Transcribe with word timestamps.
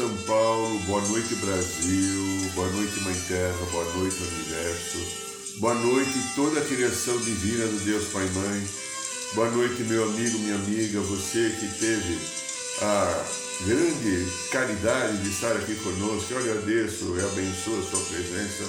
São 0.00 0.16
Paulo. 0.26 0.78
Boa 0.86 1.02
noite, 1.08 1.34
Brasil. 1.34 2.50
Boa 2.54 2.70
noite, 2.70 3.00
Mãe 3.00 3.14
Terra. 3.28 3.66
Boa 3.70 3.84
noite, 3.96 4.16
Universo. 4.16 4.98
Boa 5.58 5.74
noite, 5.74 6.14
toda 6.34 6.58
a 6.58 6.64
criação 6.64 7.18
divina 7.18 7.66
do 7.66 7.84
Deus 7.84 8.04
Pai 8.08 8.26
e 8.26 8.30
Mãe. 8.30 8.68
Boa 9.34 9.50
noite, 9.50 9.82
meu 9.82 10.04
amigo, 10.04 10.38
minha 10.38 10.54
amiga, 10.54 11.00
você 11.00 11.54
que 11.60 11.68
teve 11.78 12.18
a 12.80 13.26
grande 13.66 14.26
caridade 14.50 15.18
de 15.18 15.28
estar 15.28 15.52
aqui 15.52 15.74
conosco. 15.74 16.32
Eu 16.32 16.38
agradeço 16.38 17.14
e 17.18 17.20
abençoo 17.20 17.78
a 17.78 17.90
sua 17.90 18.00
presença 18.06 18.64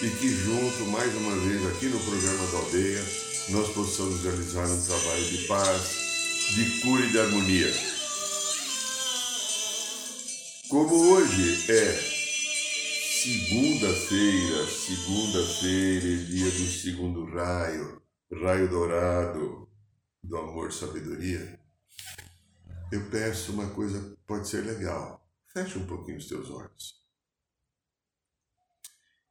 e 0.00 0.08
que 0.08 0.30
junto, 0.30 0.86
mais 0.86 1.14
uma 1.14 1.36
vez, 1.46 1.66
aqui 1.66 1.88
no 1.88 2.00
programa 2.00 2.46
da 2.52 2.56
Aldeia, 2.56 3.04
nós 3.50 3.68
possamos 3.74 4.22
realizar 4.22 4.64
um 4.64 4.80
trabalho 4.80 5.24
de 5.26 5.46
paz, 5.46 5.82
de 6.54 6.80
cura 6.80 7.04
e 7.04 7.10
de 7.10 7.18
harmonia. 7.18 7.89
Como 10.70 10.94
hoje 10.94 11.68
é 11.68 11.92
segunda-feira, 13.10 14.64
segunda-feira, 14.68 16.24
dia 16.26 16.48
do 16.48 16.66
segundo 16.68 17.24
raio, 17.24 18.00
raio 18.40 18.70
dourado 18.70 19.68
do 20.22 20.36
amor 20.36 20.72
sabedoria, 20.72 21.60
eu 22.92 23.10
peço 23.10 23.52
uma 23.52 23.68
coisa 23.70 24.16
pode 24.24 24.48
ser 24.48 24.60
legal. 24.64 25.28
Feche 25.52 25.76
um 25.76 25.86
pouquinho 25.88 26.18
os 26.18 26.28
teus 26.28 26.48
olhos. 26.50 27.04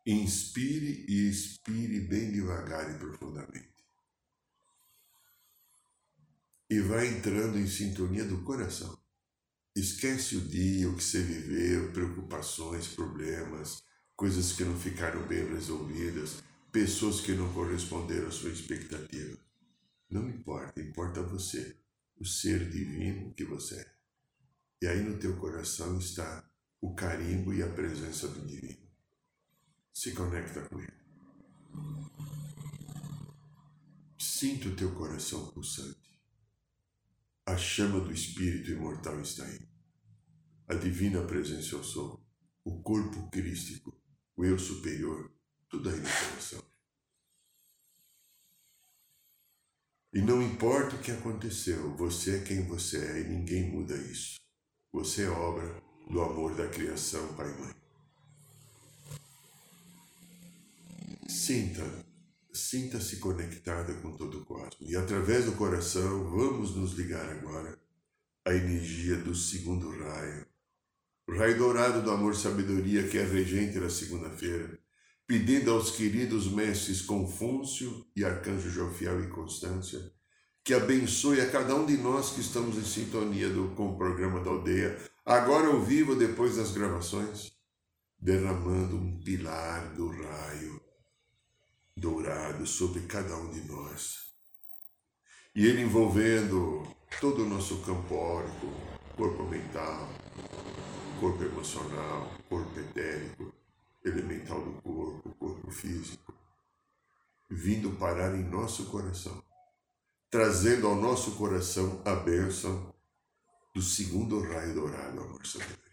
Inspire 0.05 1.05
e 1.07 1.29
expire 1.29 2.01
bem 2.01 2.33
devagar 2.33 2.93
e 2.93 2.99
profundamente. 2.99 3.73
E 6.69 6.81
vai 6.81 7.07
entrando 7.07 7.57
em 7.57 7.65
sintonia 7.65 8.25
do 8.25 8.43
coração. 8.43 8.99
Esquece 9.75 10.35
o 10.35 10.41
dia, 10.41 10.89
o 10.89 10.95
que 10.95 11.03
você 11.03 11.21
viveu, 11.21 11.91
preocupações, 11.91 12.87
problemas, 12.87 13.81
coisas 14.15 14.53
que 14.53 14.63
não 14.63 14.77
ficaram 14.77 15.25
bem 15.27 15.47
resolvidas, 15.47 16.43
pessoas 16.71 17.21
que 17.21 17.33
não 17.33 17.53
corresponderam 17.53 18.27
à 18.27 18.31
sua 18.31 18.49
expectativa. 18.49 19.37
Não 20.09 20.27
importa, 20.29 20.81
importa 20.81 21.21
você, 21.21 21.77
o 22.17 22.25
ser 22.25 22.69
divino 22.69 23.33
que 23.33 23.45
você 23.45 23.75
é. 23.75 23.93
E 24.81 24.87
aí 24.87 25.01
no 25.01 25.17
teu 25.17 25.37
coração 25.37 25.97
está 25.97 26.43
o 26.81 26.93
carimbo 26.95 27.53
e 27.53 27.61
a 27.61 27.69
presença 27.69 28.27
do 28.27 28.45
divino. 28.45 28.89
Se 29.93 30.13
conecta 30.13 30.61
com 30.61 30.79
ele. 30.79 30.99
Sinta 34.17 34.69
o 34.69 34.75
teu 34.75 34.93
coração 34.95 35.47
pulsante. 35.47 35.98
A 37.49 37.57
chama 37.57 37.99
do 37.99 38.13
Espírito 38.13 38.69
imortal 38.69 39.19
está 39.21 39.43
aí. 39.43 39.59
A 40.67 40.75
divina 40.75 41.23
presença 41.23 41.73
eu 41.73 41.83
sou, 41.83 42.23
o 42.63 42.79
corpo 42.83 43.27
crístico, 43.31 43.99
o 44.37 44.45
eu 44.45 44.59
superior, 44.59 45.31
tudo 45.67 45.89
aí 45.89 45.95
no 45.95 46.03
coração. 46.03 46.63
E 50.13 50.21
não 50.21 50.43
importa 50.43 50.95
o 50.95 51.01
que 51.01 51.09
aconteceu, 51.09 51.97
você 51.97 52.37
é 52.37 52.43
quem 52.43 52.67
você 52.67 53.03
é 53.03 53.21
e 53.21 53.23
ninguém 53.23 53.71
muda 53.71 53.97
isso. 53.97 54.35
Você 54.93 55.23
é 55.23 55.29
obra 55.29 55.81
do 56.07 56.21
amor 56.21 56.55
da 56.55 56.69
criação, 56.69 57.33
Pai 57.33 57.51
e 57.51 57.61
Mãe. 57.61 57.75
Sinta 61.27 62.08
sinta-se 62.53 63.17
conectada 63.17 63.93
com 63.95 64.15
todo 64.15 64.39
o 64.39 64.45
cosmos. 64.45 64.89
E 64.89 64.95
através 64.95 65.45
do 65.45 65.53
coração, 65.53 66.29
vamos 66.29 66.75
nos 66.75 66.93
ligar 66.93 67.29
agora 67.29 67.79
à 68.45 68.53
energia 68.53 69.17
do 69.17 69.35
segundo 69.35 69.89
raio. 69.89 70.45
O 71.27 71.37
raio 71.37 71.57
dourado 71.57 72.01
do 72.01 72.11
amor 72.11 72.35
sabedoria, 72.35 73.07
que 73.07 73.17
é 73.17 73.23
regente 73.23 73.79
da 73.79 73.89
segunda-feira, 73.89 74.79
pedindo 75.27 75.71
aos 75.71 75.91
queridos 75.91 76.51
mestres 76.51 77.01
Confúcio 77.01 78.05
e 78.15 78.25
Arcanjo 78.25 78.69
Jofiel 78.69 79.23
e 79.23 79.27
Constância 79.27 80.11
que 80.69 80.73
abençoe 80.75 81.41
a 81.41 81.49
cada 81.49 81.73
um 81.73 81.83
de 81.83 81.97
nós 81.97 82.29
que 82.29 82.41
estamos 82.41 82.77
em 82.77 82.83
sintonia 82.83 83.49
do, 83.49 83.69
com 83.69 83.89
o 83.89 83.97
programa 83.97 84.39
da 84.39 84.51
aldeia, 84.51 84.99
agora 85.25 85.67
ao 85.67 85.81
vivo, 85.81 86.15
depois 86.15 86.57
das 86.57 86.71
gravações, 86.71 87.51
derramando 88.19 88.95
um 88.95 89.19
pilar 89.19 89.95
do 89.95 90.09
raio 90.09 90.78
dourado 91.99 92.65
sobre 92.65 93.01
cada 93.01 93.35
um 93.35 93.51
de 93.51 93.61
nós. 93.61 94.29
E 95.55 95.65
ele 95.67 95.81
envolvendo 95.81 96.87
todo 97.19 97.43
o 97.43 97.49
nosso 97.49 97.81
campo 97.81 98.15
órico, 98.15 98.67
corpo 99.15 99.43
mental, 99.43 100.07
corpo 101.19 101.43
emocional, 101.43 102.31
corpo 102.47 102.79
etérico, 102.79 103.53
elemental 104.03 104.63
do 104.63 104.81
corpo, 104.81 105.35
corpo 105.35 105.69
físico, 105.71 106.33
vindo 107.49 107.91
parar 107.97 108.33
em 108.35 108.43
nosso 108.43 108.85
coração, 108.85 109.43
trazendo 110.29 110.87
ao 110.87 110.95
nosso 110.95 111.35
coração 111.35 112.01
a 112.05 112.15
bênção 112.15 112.93
do 113.75 113.81
segundo 113.81 114.41
raio 114.41 114.73
dourado, 114.73 115.21
amor 115.21 115.45
sabedoria. 115.45 115.88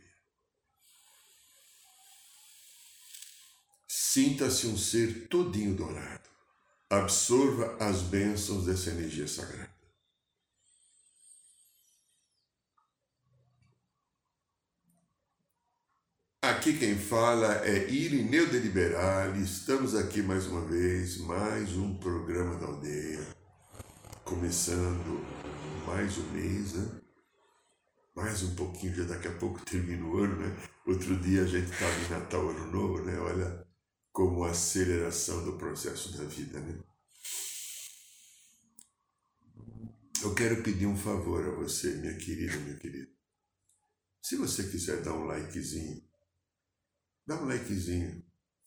Sinta-se 4.08 4.68
um 4.68 4.78
ser 4.78 5.26
todinho 5.28 5.74
dourado. 5.74 6.30
Absorva 6.88 7.76
as 7.80 8.02
bênçãos 8.02 8.64
dessa 8.64 8.90
energia 8.90 9.26
sagrada. 9.26 9.68
Aqui 16.40 16.78
quem 16.78 16.96
fala 16.96 17.66
é 17.66 17.90
Irineu 17.90 18.46
de 18.46 18.60
Liberale. 18.60 19.42
Estamos 19.42 19.94
aqui 19.96 20.22
mais 20.22 20.46
uma 20.46 20.64
vez, 20.64 21.18
mais 21.18 21.76
um 21.76 21.98
programa 21.98 22.56
da 22.58 22.66
aldeia. 22.66 23.26
Começando 24.24 25.20
mais 25.84 26.16
um 26.16 26.30
mês, 26.30 26.74
né? 26.74 27.00
Mais 28.14 28.42
um 28.44 28.54
pouquinho, 28.54 28.94
já 28.94 29.04
daqui 29.04 29.28
a 29.28 29.32
pouco 29.32 29.62
termina 29.64 30.06
o 30.06 30.16
ano, 30.16 30.36
né? 30.36 30.56
Outro 30.86 31.16
dia 31.16 31.42
a 31.42 31.46
gente 31.46 31.70
estava 31.70 31.92
em 31.92 32.08
Natal, 32.08 32.48
Ano 32.48 32.70
Novo, 32.70 33.02
né? 33.02 33.18
Olha, 33.18 33.65
como 34.16 34.44
aceleração 34.44 35.44
do 35.44 35.58
processo 35.58 36.16
da 36.16 36.24
vida, 36.24 36.58
né? 36.58 36.82
Eu 40.22 40.34
quero 40.34 40.62
pedir 40.62 40.86
um 40.86 40.96
favor 40.96 41.46
a 41.46 41.50
você, 41.50 41.96
minha 41.96 42.16
querida, 42.16 42.56
meu 42.60 42.78
querido. 42.78 43.12
Se 44.22 44.36
você 44.36 44.70
quiser 44.70 45.02
dar 45.02 45.12
um 45.12 45.26
likezinho, 45.26 46.02
dá 47.26 47.36
um 47.42 47.44
likezinho. 47.44 48.24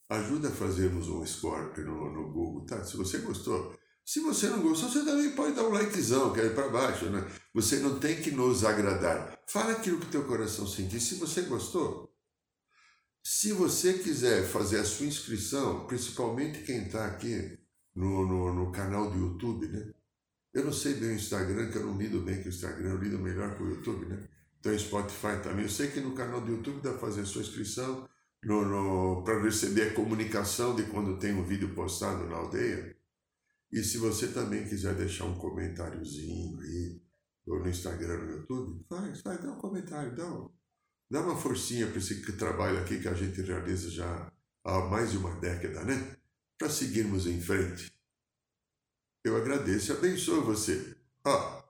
Ajuda 0.08 0.50
a 0.50 0.56
fazermos 0.56 1.10
um 1.10 1.26
score 1.26 1.82
no, 1.82 2.14
no 2.14 2.32
Google, 2.32 2.68
tá? 2.68 2.86
Se 2.86 2.96
você 2.96 3.18
gostou. 3.18 3.76
Se 4.06 4.20
você 4.20 4.50
não 4.50 4.62
gostou, 4.62 4.88
você 4.88 5.04
também 5.04 5.32
pode 5.32 5.56
dar 5.56 5.64
um 5.64 5.72
likezão, 5.72 6.32
que 6.32 6.42
é 6.42 6.50
para 6.50 6.70
baixo, 6.70 7.10
né? 7.10 7.28
Você 7.56 7.80
não 7.80 8.00
tem 8.00 8.22
que 8.22 8.30
nos 8.30 8.64
agradar. 8.64 9.42
Fala 9.48 9.72
aquilo 9.72 10.00
que 10.00 10.12
teu 10.12 10.28
coração 10.28 10.68
sentir. 10.68 11.00
Se 11.00 11.16
você 11.16 11.42
gostou, 11.42 12.08
se 13.24 13.52
você 13.52 14.00
quiser 14.00 14.46
fazer 14.48 14.80
a 14.80 14.86
sua 14.86 15.06
inscrição, 15.06 15.86
principalmente 15.86 16.64
quem 16.64 16.86
está 16.86 17.06
aqui 17.06 17.60
no, 17.96 18.26
no, 18.26 18.54
no, 18.54 18.72
canal 18.72 19.10
do 19.10 19.18
YouTube, 19.18 19.68
né? 19.68 19.94
Eu 20.54 20.66
não 20.66 20.74
sei 20.74 20.96
bem 20.96 21.10
o 21.10 21.16
Instagram, 21.16 21.70
que 21.70 21.78
eu 21.78 21.86
não 21.86 21.98
lido 21.98 22.22
bem 22.22 22.42
com 22.42 22.46
o 22.46 22.50
Instagram, 22.50 22.90
eu 22.90 22.98
lido 22.98 23.20
melhor 23.20 23.58
com 23.58 23.66
o 23.66 23.70
YouTube, 23.70 24.06
né? 24.08 24.28
Então, 24.60 24.78
Spotify 24.78 25.42
também. 25.44 25.64
Eu 25.64 25.70
sei 25.70 25.90
que 25.90 26.00
no 26.00 26.14
canal 26.14 26.42
do 26.42 26.52
YouTube 26.52 26.82
dá 26.82 26.92
para 26.92 27.00
fazer 27.00 27.22
a 27.22 27.26
sua 27.26 27.42
inscrição 27.42 28.10
no, 28.44 28.66
no 28.66 29.24
para 29.24 29.42
receber 29.42 29.90
a 29.90 29.94
comunicação 29.94 30.76
de 30.76 30.84
quando 30.84 31.20
tem 31.20 31.34
um 31.34 31.46
vídeo 31.46 31.74
postado 31.76 32.26
na 32.26 32.38
aldeia. 32.38 32.98
E 33.72 33.84
se 33.84 33.98
você 33.98 34.28
também 34.30 34.68
quiser 34.68 34.96
deixar 34.96 35.26
um 35.26 35.38
comentáriozinho 35.38 36.60
aí, 36.60 37.02
ou 37.48 37.60
no 37.60 37.70
Instagram, 37.70 38.18
no 38.18 38.32
YouTube, 38.32 38.86
faz, 38.90 39.22
faz, 39.22 39.42
dá 39.42 39.52
um 39.52 39.58
comentário, 39.58 40.16
dá 40.16 40.26
um, 40.26 40.50
Dá 41.10 41.22
uma 41.22 41.36
forcinha 41.36 41.88
para 41.88 41.98
esse 41.98 42.22
trabalho 42.34 42.80
aqui 42.80 43.00
que 43.00 43.08
a 43.08 43.14
gente 43.14 43.42
realiza 43.42 43.90
já 43.90 44.32
há 44.64 44.80
mais 44.82 45.12
de 45.12 45.18
uma 45.18 45.34
década, 45.40 45.84
né? 45.84 46.16
Para 46.58 46.70
seguirmos 46.70 47.26
em 47.26 47.42
frente. 47.42 47.92
Eu 49.24 49.36
agradeço 49.36 49.92
e 49.92 49.96
abençoo 49.96 50.44
você. 50.44 50.96
Ó, 51.26 51.64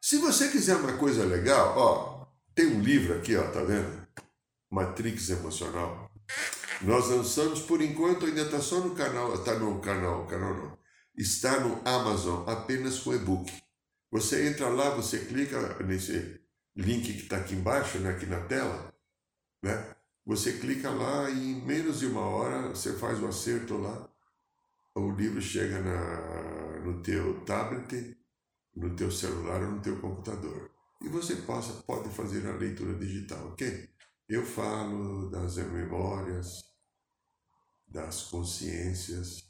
se 0.00 0.16
você 0.16 0.48
quiser 0.48 0.76
uma 0.76 0.96
coisa 0.96 1.24
legal, 1.24 1.76
ó, 1.76 2.26
tem 2.54 2.66
um 2.66 2.80
livro 2.80 3.18
aqui, 3.18 3.36
ó, 3.36 3.50
tá 3.50 3.62
vendo? 3.62 4.06
Matrix 4.70 5.28
Emocional. 5.28 6.10
Nós 6.82 7.08
lançamos, 7.08 7.60
por 7.60 7.82
enquanto, 7.82 8.24
ainda 8.24 8.42
está 8.42 8.60
só 8.60 8.80
no 8.80 8.94
canal, 8.94 9.34
está 9.34 9.58
no 9.58 9.78
canal, 9.80 10.26
canal 10.26 10.54
não. 10.54 10.78
Está 11.14 11.60
no 11.60 11.82
Amazon, 11.86 12.48
apenas 12.48 13.00
com 13.00 13.12
e-book. 13.12 13.52
Você 14.10 14.48
entra 14.48 14.68
lá, 14.68 14.90
você 14.90 15.18
clica 15.26 15.82
nesse 15.84 16.40
link 16.76 17.02
que 17.02 17.22
está 17.22 17.38
aqui 17.38 17.54
embaixo, 17.54 17.98
né, 17.98 18.10
aqui 18.10 18.26
na 18.26 18.40
tela, 18.40 18.92
né? 19.62 19.96
Você 20.26 20.58
clica 20.58 20.90
lá 20.90 21.28
e 21.30 21.52
em 21.52 21.64
menos 21.64 22.00
de 22.00 22.06
uma 22.06 22.20
hora 22.20 22.68
você 22.68 22.92
faz 22.96 23.20
o 23.20 23.26
acerto 23.26 23.76
lá. 23.78 24.08
O 24.94 25.10
livro 25.12 25.40
chega 25.40 25.80
na, 25.80 26.80
no 26.80 27.02
teu 27.02 27.44
tablet, 27.44 28.16
no 28.76 28.94
teu 28.94 29.10
celular 29.10 29.62
ou 29.62 29.72
no 29.72 29.80
teu 29.80 30.00
computador. 30.00 30.70
E 31.00 31.08
você 31.08 31.36
possa, 31.36 31.72
pode 31.82 32.10
fazer 32.10 32.46
a 32.46 32.56
leitura 32.56 32.94
digital, 32.94 33.48
ok? 33.48 33.88
Eu 34.28 34.44
falo 34.44 35.30
das 35.30 35.56
memórias, 35.56 36.62
das 37.88 38.24
consciências, 38.24 39.44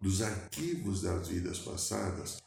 dos 0.00 0.20
arquivos 0.20 1.02
das 1.02 1.28
vidas 1.28 1.60
passadas, 1.60 2.42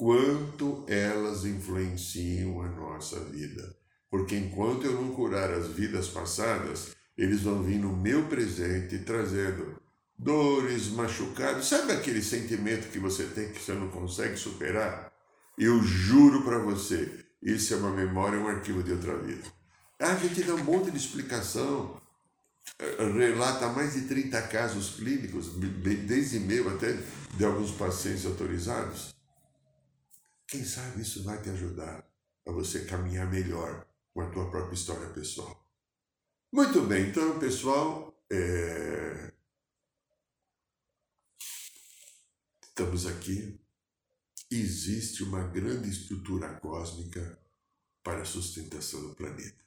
quanto 0.00 0.82
elas 0.88 1.44
influenciam 1.44 2.62
a 2.62 2.68
nossa 2.68 3.20
vida. 3.20 3.76
Porque 4.10 4.34
enquanto 4.34 4.86
eu 4.86 4.94
não 4.94 5.12
curar 5.12 5.50
as 5.50 5.66
vidas 5.66 6.08
passadas, 6.08 6.96
eles 7.18 7.42
vão 7.42 7.62
vir 7.62 7.78
no 7.78 7.94
meu 7.94 8.24
presente 8.24 8.98
trazendo 9.00 9.78
dores, 10.18 10.88
machucados. 10.88 11.68
Sabe 11.68 11.92
aquele 11.92 12.22
sentimento 12.22 12.90
que 12.90 12.98
você 12.98 13.24
tem 13.24 13.52
que 13.52 13.62
você 13.62 13.74
não 13.74 13.90
consegue 13.90 14.38
superar? 14.38 15.12
Eu 15.58 15.82
juro 15.82 16.44
para 16.44 16.58
você, 16.60 17.22
isso 17.42 17.74
é 17.74 17.76
uma 17.76 17.92
memória, 17.92 18.38
um 18.38 18.48
arquivo 18.48 18.82
de 18.82 18.92
outra 18.92 19.18
vida. 19.18 19.44
A 19.98 20.14
gente 20.14 20.42
dá 20.44 20.54
um 20.54 20.64
monte 20.64 20.90
de 20.90 20.96
explicação, 20.96 22.00
eh, 22.78 23.04
relata 23.04 23.68
mais 23.68 23.92
de 23.92 24.08
30 24.08 24.40
casos 24.48 24.96
clínicos, 24.96 25.50
desde 25.58 26.40
meu 26.40 26.70
até 26.70 26.98
de 27.36 27.44
alguns 27.44 27.72
pacientes 27.72 28.24
autorizados. 28.24 29.19
Quem 30.50 30.64
sabe 30.64 31.02
isso 31.02 31.22
vai 31.22 31.40
te 31.40 31.48
ajudar 31.50 32.04
a 32.44 32.50
você 32.50 32.84
caminhar 32.84 33.30
melhor 33.30 33.86
com 34.12 34.20
a 34.20 34.30
tua 34.30 34.50
própria 34.50 34.74
história 34.74 35.08
pessoal. 35.10 35.64
Muito 36.52 36.82
bem, 36.82 37.08
então, 37.08 37.38
pessoal, 37.38 38.12
é... 38.28 39.32
estamos 42.60 43.06
aqui. 43.06 43.60
Existe 44.50 45.22
uma 45.22 45.46
grande 45.46 45.88
estrutura 45.88 46.52
cósmica 46.58 47.40
para 48.02 48.22
a 48.22 48.24
sustentação 48.24 49.00
do 49.06 49.14
planeta. 49.14 49.64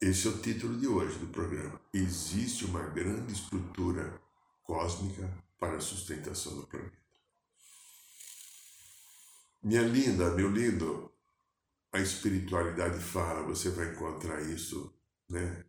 Esse 0.00 0.28
é 0.28 0.30
o 0.30 0.40
título 0.40 0.78
de 0.78 0.86
hoje 0.86 1.18
do 1.18 1.26
programa. 1.32 1.80
Existe 1.92 2.64
uma 2.64 2.86
grande 2.90 3.32
estrutura 3.32 4.22
cósmica 4.62 5.28
para 5.58 5.78
a 5.78 5.80
sustentação 5.80 6.54
do 6.54 6.66
planeta. 6.68 7.03
Minha 9.64 9.80
linda, 9.80 10.30
meu 10.32 10.50
lindo, 10.50 11.10
a 11.90 11.98
espiritualidade 11.98 13.02
fala, 13.02 13.46
você 13.46 13.70
vai 13.70 13.92
encontrar 13.92 14.42
isso, 14.42 14.94
né? 15.26 15.64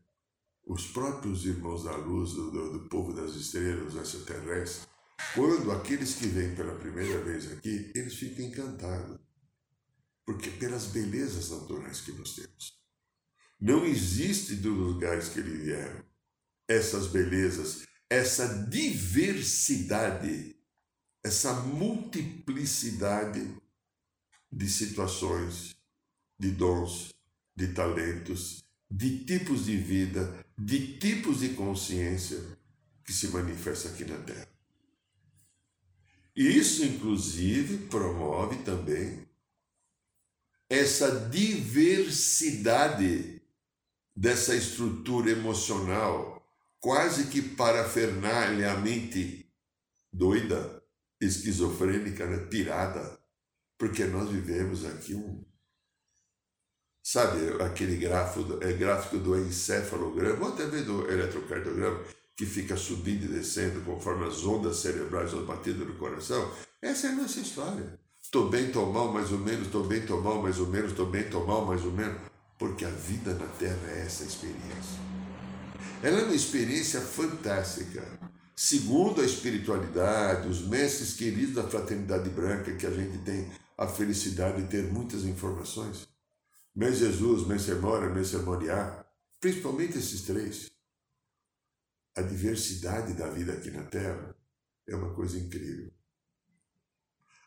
Os 0.65 0.87
próprios 0.87 1.45
irmãos 1.45 1.85
da 1.85 1.95
luz, 1.95 2.33
do, 2.33 2.73
do, 2.73 2.89
povo 2.89 3.13
das 3.13 3.35
estrelas, 3.35 3.95
extraterrestres, 3.95 4.85
quando 5.33 5.71
aqueles 5.71 6.15
que 6.15 6.27
vêm 6.27 6.53
pela 6.55 6.75
primeira 6.75 7.23
vez 7.23 7.49
aqui, 7.53 7.93
eles 7.95 8.15
ficam 8.15 8.43
encantados. 8.43 9.17
Porque 10.25 10.49
pelas 10.49 10.87
belezas 10.87 11.51
naturais 11.51 12.01
que 12.01 12.11
nós 12.11 12.35
temos. 12.35 12.77
Não 13.61 13.85
existe 13.85 14.55
dos 14.55 14.75
lugares 14.75 15.29
que 15.29 15.39
eles 15.39 15.63
vieram 15.63 16.03
essas 16.67 17.07
belezas, 17.07 17.85
essa 18.09 18.45
diversidade, 18.67 20.53
essa 21.23 21.53
multiplicidade 21.61 23.55
de 24.55 24.67
situações, 24.69 25.75
de 26.39 26.51
dons, 26.51 27.13
de 27.53 27.73
talentos, 27.73 28.63
de 28.89 29.25
tipos 29.25 29.65
de 29.65 29.75
vida, 29.75 30.45
de 30.57 30.97
tipos 30.97 31.41
de 31.41 31.49
consciência 31.49 32.41
que 33.03 33.11
se 33.11 33.27
manifesta 33.27 33.89
aqui 33.89 34.05
na 34.05 34.17
Terra. 34.19 34.47
Isso, 36.33 36.85
inclusive, 36.85 37.79
promove 37.87 38.63
também 38.63 39.27
essa 40.69 41.27
diversidade 41.29 43.41
dessa 44.15 44.55
estrutura 44.55 45.31
emocional, 45.31 46.41
quase 46.79 47.27
que 47.27 47.41
parafernalhamente 47.41 49.51
doida, 50.11 50.81
esquizofrênica, 51.19 52.25
né? 52.25 52.37
pirada, 52.45 53.24
porque 53.77 54.05
nós 54.05 54.29
vivemos 54.29 54.85
aqui 54.85 55.15
um 55.15 55.43
Sabe 57.05 57.61
aquele 57.61 57.97
gráfico, 57.97 58.57
é, 58.61 58.73
gráfico 58.73 59.19
do 59.19 59.37
encefalograma, 59.37 60.47
ou 60.47 60.53
até 60.53 60.65
mesmo 60.65 61.03
do 61.03 61.11
eletrocardiograma, 61.11 61.99
que 62.35 62.47
fica 62.47 62.75
subindo 62.75 63.25
e 63.25 63.27
descendo 63.27 63.79
conforme 63.81 64.25
as 64.25 64.43
ondas 64.43 64.77
cerebrais 64.77 65.31
vão 65.31 65.45
batendo 65.45 65.85
no 65.85 65.93
coração? 65.93 66.51
Essa 66.81 67.05
é 67.05 67.09
a 67.11 67.15
nossa 67.15 67.39
história. 67.39 67.99
Estou 68.19 68.49
bem, 68.49 68.65
estou 68.65 68.91
mal, 68.91 69.13
mais 69.13 69.31
ou 69.31 69.37
menos, 69.37 69.67
estou 69.67 69.83
bem, 69.83 69.99
estou 69.99 70.19
mal, 70.19 70.41
mais 70.41 70.57
ou 70.59 70.65
menos, 70.65 70.89
estou 70.89 71.05
bem, 71.05 71.21
estou 71.21 71.45
mal, 71.45 71.63
mais 71.63 71.85
ou 71.85 71.91
menos. 71.91 72.19
Porque 72.57 72.83
a 72.83 72.89
vida 72.89 73.35
na 73.35 73.45
Terra 73.59 73.87
é 73.91 74.01
essa 74.03 74.23
experiência. 74.23 74.99
Ela 76.01 76.21
é 76.21 76.23
uma 76.23 76.33
experiência 76.33 76.99
fantástica. 76.99 78.03
Segundo 78.55 79.21
a 79.21 79.25
espiritualidade, 79.25 80.47
os 80.47 80.67
mestres 80.67 81.13
queridos 81.13 81.53
da 81.53 81.67
fraternidade 81.67 82.31
branca, 82.31 82.73
que 82.73 82.87
a 82.87 82.91
gente 82.91 83.19
tem 83.19 83.47
a 83.77 83.87
felicidade 83.87 84.61
de 84.61 84.69
ter 84.69 84.91
muitas 84.91 85.23
informações, 85.23 86.07
meu 86.75 86.93
Jesus, 86.93 87.47
meu 87.47 87.59
Semora, 87.59 88.09
meu 88.09 88.25
Semoriá, 88.25 89.05
principalmente 89.39 89.97
esses 89.97 90.21
três. 90.23 90.71
A 92.15 92.21
diversidade 92.21 93.13
da 93.13 93.29
vida 93.29 93.53
aqui 93.53 93.71
na 93.71 93.83
Terra 93.83 94.35
é 94.87 94.95
uma 94.95 95.13
coisa 95.13 95.37
incrível. 95.37 95.91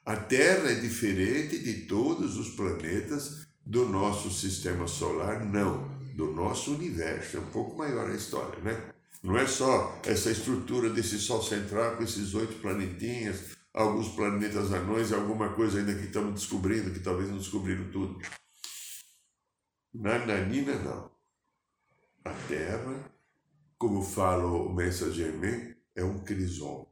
A 0.04 0.16
Terra 0.16 0.70
é 0.70 0.80
diferente 0.80 1.58
de 1.58 1.86
todos 1.86 2.38
os 2.38 2.50
planetas 2.50 3.46
do 3.64 3.86
nosso 3.86 4.30
sistema 4.30 4.86
solar, 4.86 5.44
não, 5.44 5.88
do 6.14 6.32
nosso 6.32 6.75
universo. 6.75 7.36
É 7.36 7.40
um 7.40 7.50
pouco 7.50 7.76
maior 7.76 8.10
a 8.10 8.14
história, 8.14 8.58
né? 8.62 8.94
Não 9.23 9.37
é 9.37 9.47
só 9.47 10.00
essa 10.06 10.30
estrutura 10.30 10.88
desse 10.88 11.18
Sol 11.18 11.42
central 11.42 11.97
com 11.97 12.02
esses 12.02 12.35
oito 12.35 12.61
planetinhas, 12.61 13.58
alguns 13.75 14.08
planetas 14.14 14.72
anões 14.72 15.10
e 15.10 15.14
alguma 15.14 15.54
coisa 15.54 15.78
ainda 15.78 15.94
que 15.94 16.06
estamos 16.06 16.40
descobrindo, 16.40 16.92
que 16.92 17.00
talvez 17.00 17.28
não 17.28 17.38
descobriram 17.38 17.90
tudo. 17.90 18.18
Nananina 19.92 20.78
não. 20.80 21.10
A 22.25 22.32
terra, 22.46 23.12
como 23.78 24.02
fala 24.02 24.44
o 24.44 24.72
mensageiro, 24.72 25.40
é 25.94 26.04
um 26.04 26.22
crison. 26.22 26.87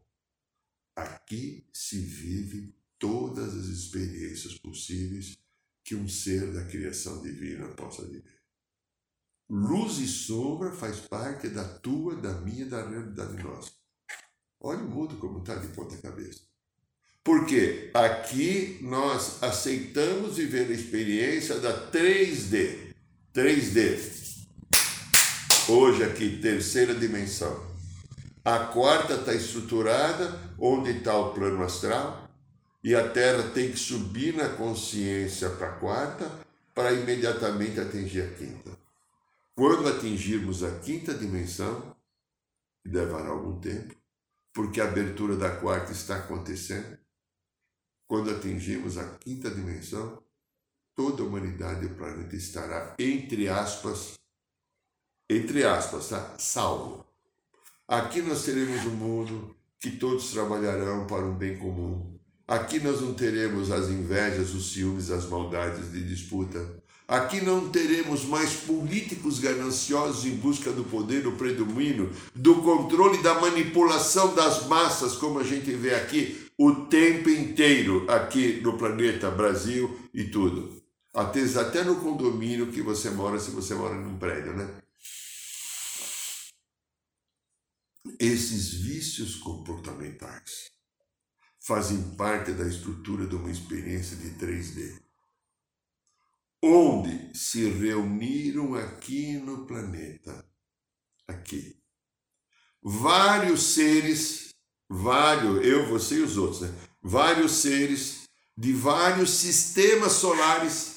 Aqui 0.95 1.69
se 1.73 2.01
vive 2.01 2.75
todas 2.99 3.55
as 3.55 3.67
experiências 3.67 4.59
possíveis 4.59 5.37
que 5.85 5.95
um 5.95 6.09
ser 6.09 6.53
da 6.53 6.65
criação 6.65 7.23
divina 7.23 7.69
possa 7.75 8.05
viver. 8.07 8.43
Luz 9.49 9.99
e 9.99 10.09
sombra 10.09 10.73
faz 10.73 11.01
parte 11.01 11.49
da 11.49 11.79
tua, 11.79 12.17
da 12.17 12.41
minha, 12.41 12.67
da 12.67 12.89
realidade 12.89 13.41
nossa. 13.43 13.71
Olha 14.59 14.83
o 14.83 14.91
mundo 14.91 15.19
como 15.19 15.39
está 15.39 15.55
de 15.55 15.69
ponta 15.69 15.97
cabeça. 15.99 16.45
Porque 17.27 17.91
aqui 17.93 18.79
nós 18.81 19.43
aceitamos 19.43 20.37
viver 20.37 20.69
a 20.69 20.73
experiência 20.73 21.59
da 21.59 21.91
3D. 21.91 22.95
3D. 23.35 24.47
Hoje 25.69 26.05
aqui, 26.05 26.39
terceira 26.41 26.95
dimensão. 26.95 27.67
A 28.45 28.61
quarta 28.61 29.15
está 29.15 29.35
estruturada 29.35 30.41
onde 30.57 30.99
está 30.99 31.19
o 31.19 31.35
plano 31.35 31.65
astral 31.65 32.31
e 32.85 32.95
a 32.95 33.09
Terra 33.09 33.51
tem 33.51 33.73
que 33.73 33.77
subir 33.77 34.37
na 34.37 34.51
consciência 34.51 35.51
para 35.51 35.71
a 35.71 35.73
quarta 35.73 36.31
para 36.73 36.93
imediatamente 36.93 37.81
atingir 37.81 38.23
a 38.23 38.29
quinta. 38.35 38.71
Quando 39.57 39.89
atingirmos 39.89 40.63
a 40.63 40.79
quinta 40.79 41.13
dimensão, 41.13 41.93
levará 42.87 43.31
algum 43.31 43.59
tempo, 43.59 43.97
porque 44.55 44.81
a 44.81 44.85
abertura 44.85 45.35
da 45.35 45.51
quarta 45.51 45.91
está 45.91 46.19
acontecendo, 46.19 46.96
quando 48.07 48.31
atingirmos 48.31 48.97
a 48.99 49.05
quinta 49.19 49.51
dimensão, 49.51 50.23
toda 50.95 51.23
a 51.23 51.27
humanidade 51.27 51.85
e 51.85 51.87
o 51.87 51.95
planeta 51.95 52.35
estará, 52.35 52.95
entre 52.99 53.49
aspas, 53.49 54.15
entre 55.29 55.65
aspas, 55.65 56.09
tá? 56.09 56.35
salvo. 56.39 57.05
Aqui 57.89 58.23
nós 58.23 58.45
teremos 58.45 58.85
um 58.87 58.97
mundo 58.97 59.57
que 59.79 59.91
todos 59.91 60.31
trabalharão 60.31 61.07
para 61.07 61.25
um 61.25 61.35
bem 61.35 61.59
comum. 61.59 62.17
Aqui 62.49 62.79
nós 62.79 63.01
não 63.01 63.13
teremos 63.13 63.71
as 63.73 63.89
invejas, 63.89 64.55
os 64.55 64.73
ciúmes, 64.73 65.11
as 65.11 65.27
maldades 65.27 65.91
de 65.91 66.03
disputa. 66.03 66.83
Aqui 67.09 67.41
não 67.41 67.69
teremos 67.69 68.25
mais 68.25 68.55
políticos 68.55 69.39
gananciosos 69.39 70.25
em 70.25 70.37
busca 70.37 70.73
do 70.73 70.85
poder, 70.85 71.23
do 71.23 71.33
predomínio, 71.33 72.13
do 72.35 72.63
controle, 72.63 73.23
da 73.23 73.41
manipulação 73.41 74.35
das 74.35 74.67
massas, 74.67 75.15
como 75.17 75.39
a 75.39 75.45
gente 75.45 75.71
vê 75.73 75.95
aqui 75.95 76.46
o 76.59 76.87
tempo 76.87 77.29
inteiro, 77.29 78.11
aqui 78.11 78.61
no 78.61 78.79
planeta 78.79 79.31
Brasil 79.31 80.09
e 80.15 80.25
tudo. 80.25 80.83
Até, 81.13 81.41
até 81.59 81.83
no 81.85 82.01
condomínio 82.01 82.73
que 82.73 82.83
você 82.83 83.11
mora, 83.11 83.39
se 83.39 83.51
você 83.51 83.75
mora 83.75 83.95
num 83.95 84.19
prédio, 84.19 84.55
né? 84.55 84.83
Esses 88.19 88.73
vícios 88.75 89.37
comportamentais 89.37 90.71
fazem 91.61 92.15
parte 92.17 92.53
da 92.53 92.67
estrutura 92.67 93.27
de 93.27 93.35
uma 93.35 93.51
experiência 93.51 94.17
de 94.17 94.31
3D, 94.39 95.03
onde 96.63 97.37
se 97.37 97.69
reuniram 97.69 98.75
aqui 98.75 99.37
no 99.39 99.67
planeta, 99.67 100.49
aqui, 101.27 101.77
vários 102.83 103.75
seres, 103.75 104.46
vários, 104.89 105.65
eu, 105.65 105.87
você 105.87 106.17
e 106.17 106.23
os 106.23 106.37
outros, 106.37 106.63
né? 106.63 106.73
vários 107.03 107.53
seres 107.53 108.23
de 108.57 108.73
vários 108.73 109.31
sistemas 109.31 110.13
solares, 110.13 110.97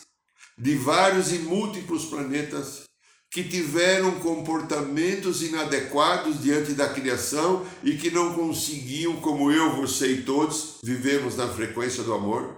de 0.57 0.75
vários 0.75 1.31
e 1.31 1.39
múltiplos 1.39 2.05
planetas, 2.05 2.83
que 3.31 3.43
tiveram 3.43 4.19
comportamentos 4.19 5.43
inadequados 5.43 6.41
diante 6.41 6.73
da 6.73 6.89
criação 6.89 7.65
e 7.83 7.95
que 7.95 8.09
não 8.09 8.33
conseguiam, 8.33 9.17
como 9.17 9.51
eu, 9.51 9.75
você 9.75 10.13
e 10.13 10.23
todos, 10.23 10.77
vivemos 10.83 11.35
na 11.35 11.47
frequência 11.47 12.01
do 12.01 12.13
amor, 12.13 12.55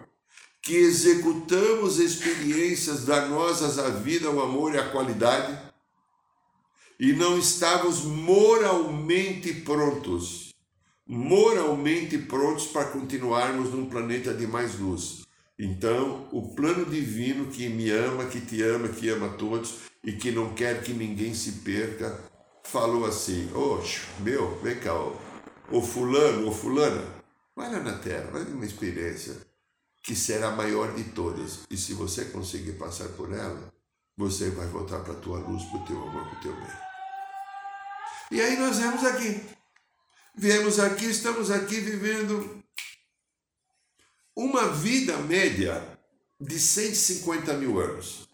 que 0.61 0.75
executamos 0.75 1.99
experiências 1.99 3.03
danosas 3.03 3.79
à 3.79 3.89
vida, 3.89 4.27
ao 4.27 4.39
amor 4.39 4.73
e 4.73 4.77
à 4.77 4.89
qualidade, 4.89 5.59
e 6.99 7.11
não 7.13 7.37
estávamos 7.37 8.03
moralmente 8.03 9.51
prontos, 9.53 10.40
moralmente 11.11 12.17
prontos 12.17 12.67
para 12.67 12.85
continuarmos 12.85 13.71
num 13.71 13.89
planeta 13.89 14.33
de 14.33 14.47
mais 14.47 14.79
luz. 14.79 15.23
Então, 15.59 16.29
o 16.31 16.55
plano 16.55 16.85
divino 16.85 17.47
que 17.47 17.67
me 17.67 17.89
ama, 17.91 18.27
que 18.27 18.39
te 18.39 18.63
ama, 18.63 18.87
que 18.87 19.09
ama 19.09 19.27
todos, 19.37 19.79
e 20.01 20.13
que 20.13 20.31
não 20.31 20.53
quer 20.53 20.81
que 20.81 20.93
ninguém 20.93 21.33
se 21.33 21.51
perca, 21.63 22.17
falou 22.63 23.05
assim: 23.05 23.51
Oxe, 23.53 24.07
meu, 24.21 24.57
vem 24.61 24.79
cá, 24.79 24.95
ô, 24.95 25.17
ô 25.69 25.81
fulano, 25.81 26.47
ô 26.47 26.51
fulana, 26.53 27.03
vai 27.53 27.69
lá 27.69 27.81
na 27.81 27.97
terra, 27.97 28.31
vai 28.31 28.45
ver 28.45 28.53
uma 28.53 28.65
experiência 28.65 29.35
que 30.01 30.15
será 30.15 30.47
a 30.47 30.55
maior 30.55 30.93
de 30.95 31.03
todas. 31.03 31.59
E 31.69 31.75
se 31.75 31.93
você 31.93 32.23
conseguir 32.25 32.73
passar 32.73 33.09
por 33.09 33.33
ela, 33.33 33.69
você 34.15 34.49
vai 34.51 34.67
voltar 34.67 34.99
para 34.99 35.11
a 35.11 35.17
tua 35.17 35.39
luz, 35.39 35.61
para 35.65 35.77
o 35.77 35.85
teu 35.85 36.01
amor, 36.01 36.23
para 36.29 36.39
o 36.39 36.41
teu 36.41 36.55
bem. 36.55 36.71
E 38.31 38.39
aí 38.39 38.57
nós 38.57 38.77
viemos 38.77 39.03
aqui. 39.03 39.60
Viemos 40.35 40.79
aqui, 40.79 41.05
estamos 41.05 41.51
aqui 41.51 41.79
vivendo 41.79 42.63
uma 44.35 44.69
vida 44.69 45.17
média 45.17 45.85
de 46.39 46.59
150 46.59 47.53
mil 47.55 47.79
anos 47.79 48.31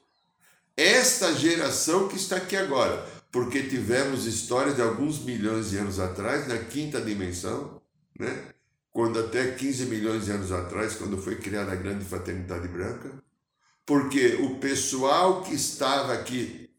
esta 0.77 1.33
geração 1.33 2.07
que 2.07 2.15
está 2.15 2.35
aqui 2.35 2.55
agora, 2.55 3.03
porque 3.31 3.63
tivemos 3.63 4.27
histórias 4.27 4.75
de 4.75 4.81
alguns 4.83 5.19
milhões 5.23 5.71
de 5.71 5.77
anos 5.79 5.99
atrás, 5.99 6.47
na 6.47 6.59
quinta 6.59 7.01
dimensão, 7.01 7.81
né? 8.17 8.53
quando 8.91 9.19
até 9.19 9.51
15 9.51 9.85
milhões 9.87 10.25
de 10.25 10.31
anos 10.31 10.51
atrás, 10.51 10.93
quando 10.93 11.17
foi 11.17 11.37
criada 11.37 11.71
a 11.71 11.75
grande 11.75 12.05
fraternidade 12.05 12.67
branca, 12.67 13.11
porque 13.87 14.35
o 14.35 14.59
pessoal 14.59 15.41
que 15.41 15.55
estava 15.55 16.13
aqui, 16.13 16.69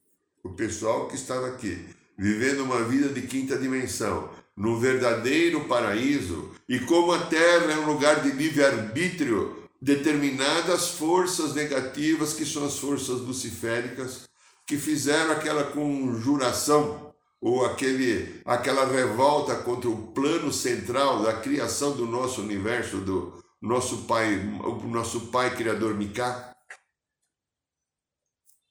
o 0.44 0.50
pessoal 0.50 1.08
que 1.08 1.16
estava 1.16 1.48
aqui, 1.48 1.84
vivendo 2.16 2.62
uma 2.62 2.84
vida 2.84 3.08
de 3.08 3.22
quinta 3.22 3.58
dimensão, 3.58 4.30
no 4.58 4.76
verdadeiro 4.76 5.66
paraíso, 5.68 6.50
e 6.68 6.80
como 6.80 7.12
a 7.12 7.26
Terra 7.26 7.72
é 7.72 7.78
um 7.78 7.86
lugar 7.86 8.22
de 8.22 8.32
livre-arbítrio, 8.32 9.68
determinadas 9.80 10.88
forças 10.88 11.54
negativas, 11.54 12.32
que 12.32 12.44
são 12.44 12.66
as 12.66 12.76
forças 12.76 13.20
luciféricas, 13.20 14.28
que 14.66 14.76
fizeram 14.76 15.30
aquela 15.30 15.62
conjuração 15.62 17.14
ou 17.40 17.64
aquele, 17.64 18.42
aquela 18.44 18.84
revolta 18.84 19.54
contra 19.54 19.88
o 19.88 20.08
plano 20.08 20.52
central 20.52 21.22
da 21.22 21.40
criação 21.40 21.96
do 21.96 22.04
nosso 22.04 22.42
universo, 22.42 22.98
do 22.98 23.40
nosso 23.62 24.06
pai, 24.06 24.38
o 24.64 24.88
nosso 24.88 25.28
pai 25.28 25.54
criador 25.54 25.94
Miká. 25.94 26.52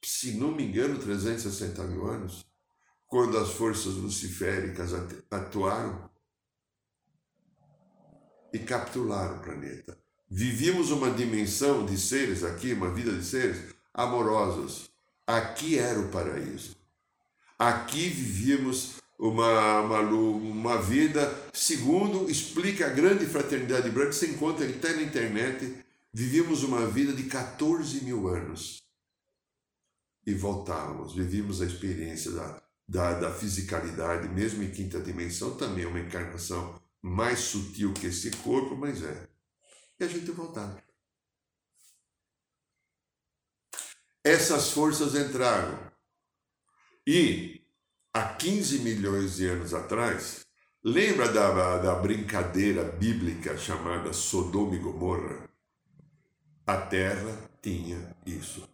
Se 0.04 0.34
não 0.34 0.52
me 0.52 0.66
engano, 0.66 1.00
360 1.00 1.82
mil 1.84 2.06
anos, 2.08 2.47
quando 3.08 3.38
as 3.38 3.52
forças 3.52 3.94
luciféricas 3.96 4.92
atuaram 5.32 6.10
e 8.54 8.60
capturaram 8.60 9.38
o 9.38 9.44
planeta 9.44 9.98
Vivíamos 10.30 10.92
uma 10.92 11.10
dimensão 11.10 11.86
de 11.86 11.98
seres 11.98 12.44
aqui, 12.44 12.74
uma 12.74 12.94
vida 12.94 13.14
de 13.14 13.24
seres 13.24 13.74
amorosos. 13.94 14.90
Aqui 15.26 15.80
era 15.80 16.00
o 16.00 16.10
paraíso. 16.10 16.76
Aqui 17.58 18.10
vivíamos 18.10 18.96
uma, 19.18 19.80
uma, 19.80 20.00
uma 20.02 20.82
vida, 20.82 21.34
segundo 21.54 22.30
explica 22.30 22.88
a 22.88 22.90
grande 22.90 23.26
fraternidade 23.26 23.90
branca, 23.90 24.12
você 24.12 24.28
encontra 24.28 24.68
até 24.68 24.94
na 24.94 25.02
internet, 25.02 25.76
vivíamos 26.14 26.64
uma 26.64 26.86
vida 26.86 27.14
de 27.14 27.24
14 27.24 28.04
mil 28.04 28.28
anos. 28.28 28.84
E 30.26 30.34
voltávamos, 30.34 31.16
vivíamos 31.16 31.62
a 31.62 31.66
experiência 31.66 32.32
da, 32.32 32.62
da, 32.88 33.14
da 33.20 33.34
fisicalidade, 33.34 34.30
mesmo 34.30 34.64
em 34.64 34.72
quinta 34.72 35.00
dimensão, 35.00 35.58
também 35.58 35.84
é 35.84 35.88
uma 35.88 36.00
encarnação 36.00 36.82
mais 37.02 37.40
sutil 37.40 37.94
que 37.94 38.08
esse 38.08 38.32
corpo, 38.32 38.76
mas 38.76 39.04
é 39.04 39.28
e 40.00 40.04
a 40.04 40.08
gente 40.08 40.30
voltava. 40.32 40.82
Essas 44.24 44.72
forças 44.72 45.16
entraram. 45.16 45.92
E 47.06 47.66
há 48.14 48.34
15 48.36 48.80
milhões 48.80 49.38
de 49.38 49.48
anos 49.48 49.74
atrás, 49.74 50.46
lembra 50.84 51.32
da, 51.32 51.78
da 51.78 51.96
brincadeira 51.96 52.84
bíblica 52.84 53.58
chamada 53.58 54.14
Sodoma 54.14 54.76
e 54.76 54.80
Gomorra? 54.80 55.50
A 56.66 56.78
terra 56.78 57.50
tinha 57.62 58.16
isso. 58.26 58.68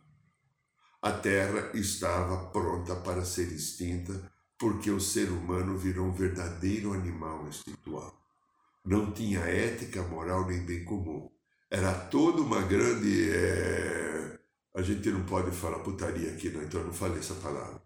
A 1.04 1.12
terra 1.12 1.70
estava 1.76 2.50
pronta 2.50 2.96
para 2.96 3.24
ser 3.24 3.52
extinta 3.52 4.32
porque 4.58 4.90
o 4.90 5.00
ser 5.00 5.30
humano 5.30 5.78
virou 5.78 6.08
um 6.08 6.14
verdadeiro 6.14 6.94
animal 6.94 7.48
espiritual 7.48 8.24
não 8.86 9.12
tinha 9.12 9.40
ética, 9.40 10.04
moral 10.04 10.46
nem 10.46 10.60
bem 10.66 10.84
comum. 10.84 11.30
Era 11.70 11.94
toda 11.94 12.42
uma 12.42 12.62
grande. 12.62 13.32
É... 13.32 14.40
A 14.76 14.82
gente 14.82 15.10
não 15.10 15.24
pode 15.26 15.52
falar 15.52 15.80
putaria 15.80 16.32
aqui, 16.32 16.50
não, 16.50 16.64
então 16.64 16.82
eu 16.82 16.88
não 16.88 16.94
falei 16.94 17.20
essa 17.20 17.36
palavra. 17.36 17.82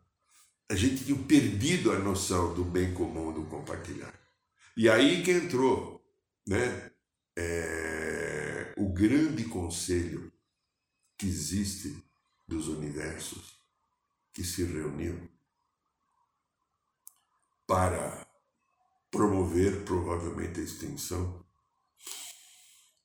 A 0.69 0.75
gente 0.75 1.05
tinha 1.05 1.17
perdido 1.23 1.91
a 1.91 1.99
noção 1.99 2.53
do 2.53 2.63
bem 2.63 2.93
comum, 2.93 3.33
do 3.33 3.43
compartilhar. 3.45 4.13
E 4.75 4.89
aí 4.89 5.23
que 5.23 5.31
entrou 5.31 6.01
né, 6.47 6.91
é... 7.37 8.73
o 8.77 8.89
grande 8.89 9.45
conselho 9.45 10.31
que 11.17 11.27
existe 11.27 11.95
dos 12.47 12.67
universos 12.67 13.59
que 14.33 14.43
se 14.43 14.63
reuniu 14.63 15.29
para 17.65 18.25
promover 19.11 19.83
provavelmente 19.83 20.59
a 20.59 20.63
extinção, 20.63 21.45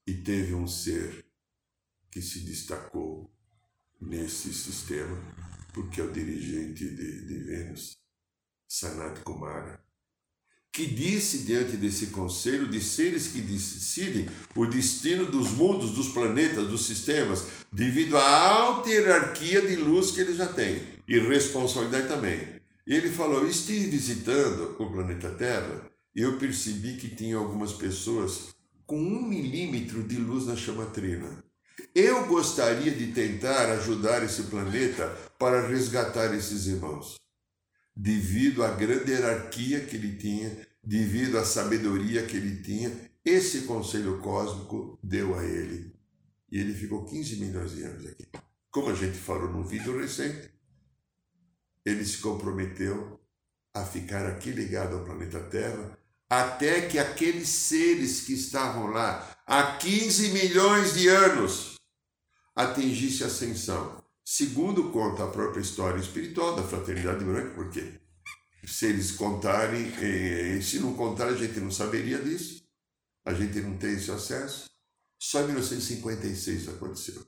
e 0.06 0.14
teve 0.22 0.54
um 0.54 0.66
ser 0.66 1.24
que 2.10 2.20
se 2.20 2.40
destacou 2.40 3.34
nesse 4.00 4.52
sistema, 4.52 5.16
porque 5.72 6.00
é 6.00 6.04
o 6.04 6.12
dirigente 6.12 6.84
de, 6.84 7.26
de 7.26 7.38
Vênus, 7.44 7.96
Sanat 8.68 9.22
Kumara, 9.22 9.81
que 10.72 10.86
disse 10.86 11.38
diante 11.38 11.76
desse 11.76 12.06
conselho 12.06 12.66
de 12.66 12.80
seres 12.80 13.28
que 13.28 13.40
decidem 13.40 14.26
o 14.56 14.64
destino 14.64 15.26
dos 15.26 15.50
mundos, 15.50 15.90
dos 15.90 16.08
planetas, 16.08 16.66
dos 16.66 16.86
sistemas, 16.86 17.44
devido 17.70 18.16
à 18.16 18.48
alta 18.48 18.88
hierarquia 18.88 19.60
de 19.60 19.76
luz 19.76 20.12
que 20.12 20.20
ele 20.20 20.34
já 20.34 20.46
tem 20.46 20.82
e 21.06 21.18
responsabilidade 21.18 22.08
também. 22.08 22.40
E 22.86 22.94
ele 22.94 23.10
falou: 23.10 23.46
Estive 23.46 23.90
visitando 23.90 24.74
o 24.78 24.90
planeta 24.90 25.30
Terra 25.30 25.92
eu 26.14 26.38
percebi 26.38 26.96
que 26.96 27.08
tinha 27.08 27.38
algumas 27.38 27.72
pessoas 27.72 28.48
com 28.86 28.98
um 28.98 29.22
milímetro 29.22 30.02
de 30.02 30.16
luz 30.16 30.46
na 30.46 30.54
chamatrina. 30.54 31.42
Eu 31.94 32.26
gostaria 32.26 32.90
de 32.90 33.12
tentar 33.12 33.70
ajudar 33.72 34.22
esse 34.22 34.44
planeta 34.44 35.08
para 35.38 35.66
resgatar 35.66 36.34
esses 36.34 36.66
irmãos, 36.66 37.16
devido 37.94 38.62
à 38.64 38.70
grande 38.70 39.10
hierarquia 39.10 39.84
que 39.84 39.96
ele 39.96 40.16
tinha, 40.16 40.66
devido 40.82 41.38
à 41.38 41.44
sabedoria 41.44 42.26
que 42.26 42.36
ele 42.36 42.62
tinha. 42.62 43.10
Esse 43.24 43.62
conselho 43.62 44.18
cósmico 44.20 44.98
deu 45.02 45.38
a 45.38 45.44
ele. 45.44 45.94
E 46.50 46.58
ele 46.58 46.74
ficou 46.74 47.04
15 47.04 47.36
milhões 47.36 47.74
de 47.74 47.82
anos 47.84 48.06
aqui. 48.06 48.26
como 48.70 48.90
a 48.90 48.94
gente 48.94 49.16
falou 49.16 49.50
no 49.50 49.64
vídeo 49.64 49.98
recente, 49.98 50.50
ele 51.84 52.04
se 52.04 52.18
comprometeu 52.18 53.20
a 53.74 53.84
ficar 53.84 54.26
aqui 54.26 54.50
ligado 54.50 54.96
ao 54.96 55.04
planeta 55.04 55.40
Terra 55.40 55.98
até 56.28 56.88
que 56.88 56.98
aqueles 56.98 57.48
seres 57.48 58.22
que 58.22 58.32
estavam 58.32 58.86
lá 58.86 59.36
há 59.46 59.76
15 59.76 60.30
milhões 60.30 60.94
de 60.94 61.08
anos 61.08 61.76
atingisse 62.56 63.24
a 63.24 63.26
ascensão. 63.26 64.01
Segundo 64.24 64.90
conta 64.90 65.24
a 65.24 65.30
própria 65.30 65.60
história 65.60 66.00
espiritual 66.00 66.54
da 66.54 66.62
Fraternidade 66.62 67.24
Branca, 67.24 67.54
porque 67.54 68.00
se 68.64 68.86
eles 68.86 69.12
contarem, 69.12 69.92
eh, 70.00 70.60
se 70.62 70.78
não 70.78 70.94
contar, 70.94 71.26
a 71.26 71.34
gente 71.36 71.58
não 71.58 71.70
saberia 71.70 72.18
disso, 72.18 72.62
a 73.24 73.34
gente 73.34 73.60
não 73.60 73.76
tem 73.76 73.94
esse 73.94 74.10
acesso. 74.10 74.70
Só 75.18 75.42
em 75.42 75.46
1956 75.46 76.68
aconteceu. 76.68 77.24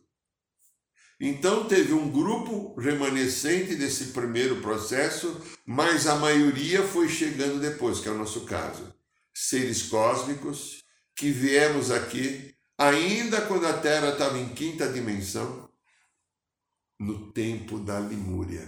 Então 1.20 1.66
teve 1.66 1.92
um 1.92 2.10
grupo 2.10 2.74
remanescente 2.78 3.76
desse 3.76 4.06
primeiro 4.06 4.60
processo, 4.60 5.40
mas 5.64 6.06
a 6.06 6.16
maioria 6.16 6.82
foi 6.82 7.08
chegando 7.08 7.60
depois, 7.60 8.00
que 8.00 8.08
é 8.08 8.12
o 8.12 8.18
nosso 8.18 8.44
caso. 8.44 8.92
Seres 9.32 9.82
cósmicos 9.82 10.84
que 11.16 11.30
viemos 11.30 11.90
aqui 11.90 12.54
ainda 12.76 13.40
quando 13.42 13.66
a 13.66 13.72
Terra 13.72 14.10
estava 14.10 14.38
em 14.38 14.48
quinta 14.48 14.92
dimensão, 14.92 15.63
no 17.04 17.30
tempo 17.32 17.78
da 17.78 18.00
Limúria. 18.00 18.66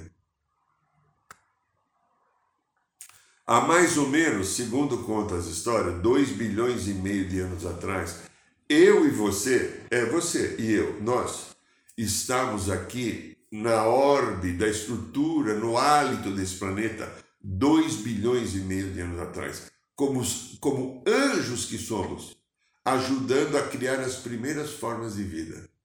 Há 3.47 3.61
mais 3.63 3.97
ou 3.97 4.09
menos, 4.09 4.49
segundo 4.49 4.99
conta 5.05 5.37
as 5.37 5.47
histórias, 5.47 6.03
2 6.03 6.31
bilhões 6.31 6.87
e 6.87 6.95
meio 6.95 7.29
de 7.29 7.41
anos 7.41 7.65
atrás, 7.65 8.23
eu 8.69 9.07
e 9.07 9.11
você, 9.11 9.83
é 9.91 10.05
você 10.05 10.57
e 10.59 10.73
eu, 10.73 11.01
nós, 11.01 11.57
estamos 11.97 12.69
aqui 12.69 13.39
na 13.51 13.85
orbe 13.85 14.53
da 14.53 14.69
estrutura, 14.69 15.55
no 15.55 15.79
hálito 15.79 16.33
desse 16.33 16.57
planeta, 16.57 17.11
2 17.41 17.97
bilhões 17.97 18.55
e 18.55 18.59
meio 18.59 18.93
de 18.93 19.01
anos 19.01 19.21
atrás, 19.21 19.71
como, 19.95 20.21
como 20.61 21.05
anjos 21.07 21.67
que 21.67 21.79
somos, 21.79 22.37
ajudando 22.85 23.57
a 23.57 23.63
criar 23.69 24.01
as 24.01 24.17
primeiras 24.17 24.73
formas 24.73 25.15
de 25.15 25.23
vida. 25.23 25.76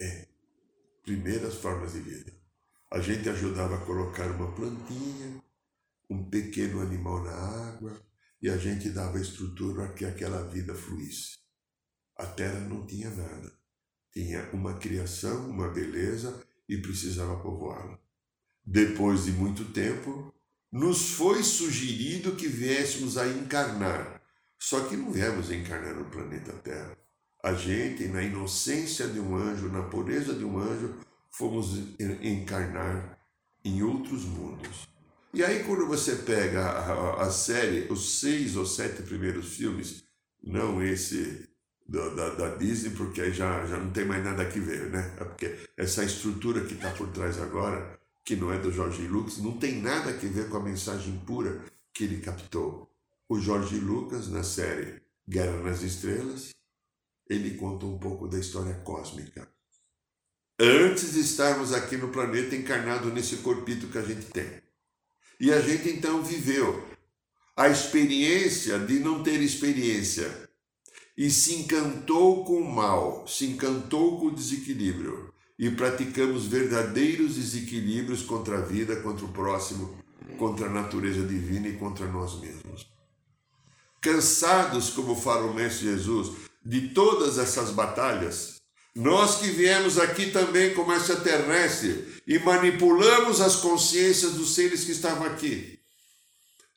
É, 0.00 0.28
primeiras 1.02 1.56
formas 1.56 1.92
de 1.92 2.00
vida. 2.00 2.32
A 2.90 3.00
gente 3.00 3.28
ajudava 3.28 3.76
a 3.76 3.84
colocar 3.84 4.30
uma 4.30 4.52
plantinha, 4.52 5.42
um 6.08 6.28
pequeno 6.28 6.80
animal 6.80 7.22
na 7.22 7.32
água, 7.32 8.00
e 8.42 8.48
a 8.48 8.56
gente 8.56 8.88
dava 8.90 9.20
estrutura 9.20 9.84
para 9.84 9.94
que 9.94 10.04
aquela 10.04 10.42
vida 10.48 10.74
fluísse. 10.74 11.38
A 12.16 12.26
terra 12.26 12.60
não 12.60 12.86
tinha 12.86 13.10
nada 13.10 13.60
tinha 14.12 14.48
uma 14.52 14.74
criação, 14.74 15.48
uma 15.48 15.68
beleza 15.68 16.42
e 16.68 16.76
precisava 16.78 17.40
povoá-la. 17.40 17.98
Depois 18.64 19.24
de 19.24 19.32
muito 19.32 19.64
tempo, 19.72 20.32
nos 20.70 21.12
foi 21.12 21.42
sugerido 21.42 22.36
que 22.36 22.46
viéssemos 22.46 23.16
a 23.16 23.26
encarnar. 23.26 24.20
Só 24.58 24.84
que 24.88 24.96
não 24.96 25.10
viemos 25.10 25.50
encarnar 25.50 25.94
no 25.94 26.10
planeta 26.10 26.52
Terra. 26.52 26.96
A 27.42 27.54
gente, 27.54 28.06
na 28.08 28.22
inocência 28.22 29.06
de 29.06 29.18
um 29.18 29.34
anjo, 29.34 29.68
na 29.68 29.82
pureza 29.82 30.34
de 30.34 30.44
um 30.44 30.58
anjo, 30.58 30.94
fomos 31.30 31.78
encarnar 32.22 33.18
em 33.64 33.82
outros 33.82 34.24
mundos. 34.24 34.88
E 35.32 35.44
aí, 35.44 35.62
quando 35.64 35.86
você 35.86 36.16
pega 36.16 36.60
a, 36.60 37.22
a, 37.22 37.30
série, 37.30 37.86
os 37.90 38.20
seis 38.20 38.56
ou 38.56 38.66
sete 38.66 39.02
primeiros 39.02 39.54
filmes, 39.54 40.02
não 40.42 40.82
esse 40.82 41.48
da, 41.88 42.08
da, 42.10 42.28
da, 42.34 42.56
Disney, 42.56 42.90
porque 42.90 43.20
aí 43.20 43.32
já, 43.32 43.64
já 43.66 43.78
não 43.78 43.90
tem 43.90 44.04
mais 44.04 44.24
nada 44.24 44.44
que 44.44 44.58
ver, 44.58 44.90
né? 44.90 45.14
É 45.18 45.24
porque 45.24 45.56
essa 45.76 46.04
estrutura 46.04 46.64
que 46.64 46.74
está 46.74 46.90
por 46.90 47.08
trás 47.08 47.40
agora, 47.40 47.98
que 48.24 48.36
não 48.36 48.52
é 48.52 48.58
do 48.58 48.72
Jorge 48.72 49.06
Lucas, 49.06 49.38
não 49.38 49.56
tem 49.56 49.80
nada 49.80 50.10
a 50.10 50.12
ver 50.12 50.48
com 50.48 50.56
a 50.56 50.62
mensagem 50.62 51.16
pura 51.26 51.64
que 51.92 52.04
ele 52.04 52.20
captou. 52.20 52.90
O 53.28 53.38
Jorge 53.40 53.78
Lucas, 53.78 54.28
na 54.28 54.42
série 54.42 55.00
Guerra 55.28 55.62
nas 55.62 55.82
Estrelas, 55.82 56.50
ele 57.30 57.56
conta 57.56 57.86
um 57.86 57.96
pouco 57.96 58.26
da 58.26 58.38
história 58.38 58.74
cósmica. 58.74 59.48
Antes 60.58 61.14
de 61.14 61.20
estarmos 61.20 61.72
aqui 61.72 61.96
no 61.96 62.08
planeta 62.08 62.56
encarnado 62.56 63.10
nesse 63.10 63.36
corpito 63.36 63.86
que 63.86 63.98
a 63.98 64.02
gente 64.02 64.26
tem. 64.26 64.60
E 65.38 65.52
a 65.52 65.60
gente 65.60 65.88
então 65.88 66.22
viveu 66.22 66.84
a 67.56 67.68
experiência 67.68 68.78
de 68.80 68.98
não 68.98 69.22
ter 69.22 69.40
experiência 69.40 70.50
e 71.16 71.30
se 71.30 71.54
encantou 71.54 72.44
com 72.44 72.60
o 72.60 72.74
mal, 72.74 73.26
se 73.28 73.46
encantou 73.46 74.18
com 74.18 74.26
o 74.26 74.34
desequilíbrio, 74.34 75.32
e 75.58 75.70
praticamos 75.70 76.46
verdadeiros 76.46 77.36
desequilíbrios 77.36 78.22
contra 78.22 78.58
a 78.58 78.62
vida, 78.62 78.96
contra 78.96 79.24
o 79.24 79.32
próximo, 79.32 80.02
contra 80.38 80.66
a 80.66 80.70
natureza 80.70 81.26
divina 81.26 81.68
e 81.68 81.76
contra 81.76 82.06
nós 82.06 82.40
mesmos. 82.40 82.90
Cansados, 84.00 84.90
como 84.90 85.14
fala 85.14 85.50
o 85.50 85.54
Mestre 85.54 85.88
Jesus, 85.88 86.49
de 86.64 86.88
todas 86.88 87.38
essas 87.38 87.70
batalhas, 87.70 88.60
nós 88.94 89.36
que 89.36 89.48
viemos 89.48 89.98
aqui 89.98 90.30
também 90.30 90.74
como 90.74 90.92
extraterrestre 90.92 92.22
e 92.26 92.38
manipulamos 92.38 93.40
as 93.40 93.56
consciências 93.56 94.32
dos 94.32 94.54
seres 94.54 94.84
que 94.84 94.92
estavam 94.92 95.26
aqui. 95.26 95.78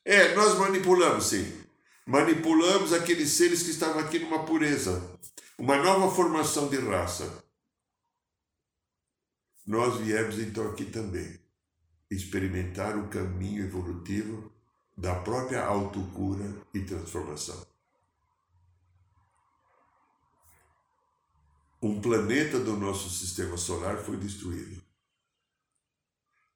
É, 0.04 0.34
nós 0.34 0.58
manipulamos 0.58 1.26
sim 1.26 1.64
manipulamos 2.06 2.92
aqueles 2.92 3.30
seres 3.30 3.62
que 3.62 3.70
estavam 3.70 3.98
aqui 3.98 4.18
numa 4.18 4.44
pureza, 4.44 5.02
uma 5.58 5.76
nova 5.76 6.14
formação 6.14 6.68
de 6.68 6.76
raça. 6.76 7.42
Nós 9.66 9.98
viemos 9.98 10.38
então 10.38 10.70
aqui 10.70 10.84
também 10.84 11.38
experimentar 12.10 12.98
o 12.98 13.08
caminho 13.08 13.64
evolutivo 13.64 14.52
da 14.96 15.14
própria 15.14 15.64
autocura 15.64 16.44
e 16.74 16.80
transformação. 16.80 17.66
Um 21.84 22.00
planeta 22.00 22.58
do 22.58 22.78
nosso 22.78 23.10
sistema 23.10 23.58
solar 23.58 23.98
foi 23.98 24.16
destruído. 24.16 24.82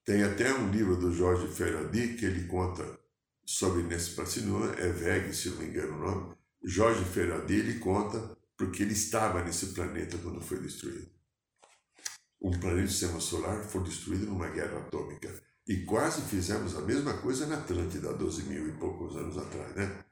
Tem 0.03 0.23
até 0.23 0.55
um 0.55 0.71
livro 0.71 0.97
do 0.97 1.13
Jorge 1.13 1.47
Ferrandi 1.49 2.15
que 2.15 2.25
ele 2.25 2.47
conta 2.47 2.99
sobre 3.45 3.83
Nespacino, 3.83 4.65
é 4.79 4.89
Veg, 4.89 5.35
se 5.35 5.51
não 5.51 5.59
me 5.59 5.67
engano 5.67 5.97
o 5.97 5.99
nome, 5.99 6.37
Jorge 6.65 7.05
Ferradelli 7.05 7.79
conta 7.79 8.39
porque 8.57 8.83
ele 8.83 8.95
estava 8.95 9.45
nesse 9.45 9.75
planeta 9.75 10.17
quando 10.17 10.41
foi 10.41 10.61
destruído. 10.61 11.11
Um 12.41 12.59
planeta 12.59 12.87
do 12.87 12.91
sistema 12.91 13.21
solar 13.21 13.63
foi 13.65 13.83
destruído 13.83 14.25
numa 14.25 14.49
guerra 14.49 14.79
atômica. 14.79 15.43
E 15.67 15.85
quase 15.85 16.23
fizemos 16.23 16.75
a 16.75 16.81
mesma 16.81 17.19
coisa 17.19 17.47
na 17.47 17.59
Atlântida, 17.59 18.15
12 18.15 18.45
mil 18.45 18.67
e 18.67 18.73
poucos 18.79 19.15
anos 19.15 19.37
atrás, 19.37 19.77
né? 19.77 20.05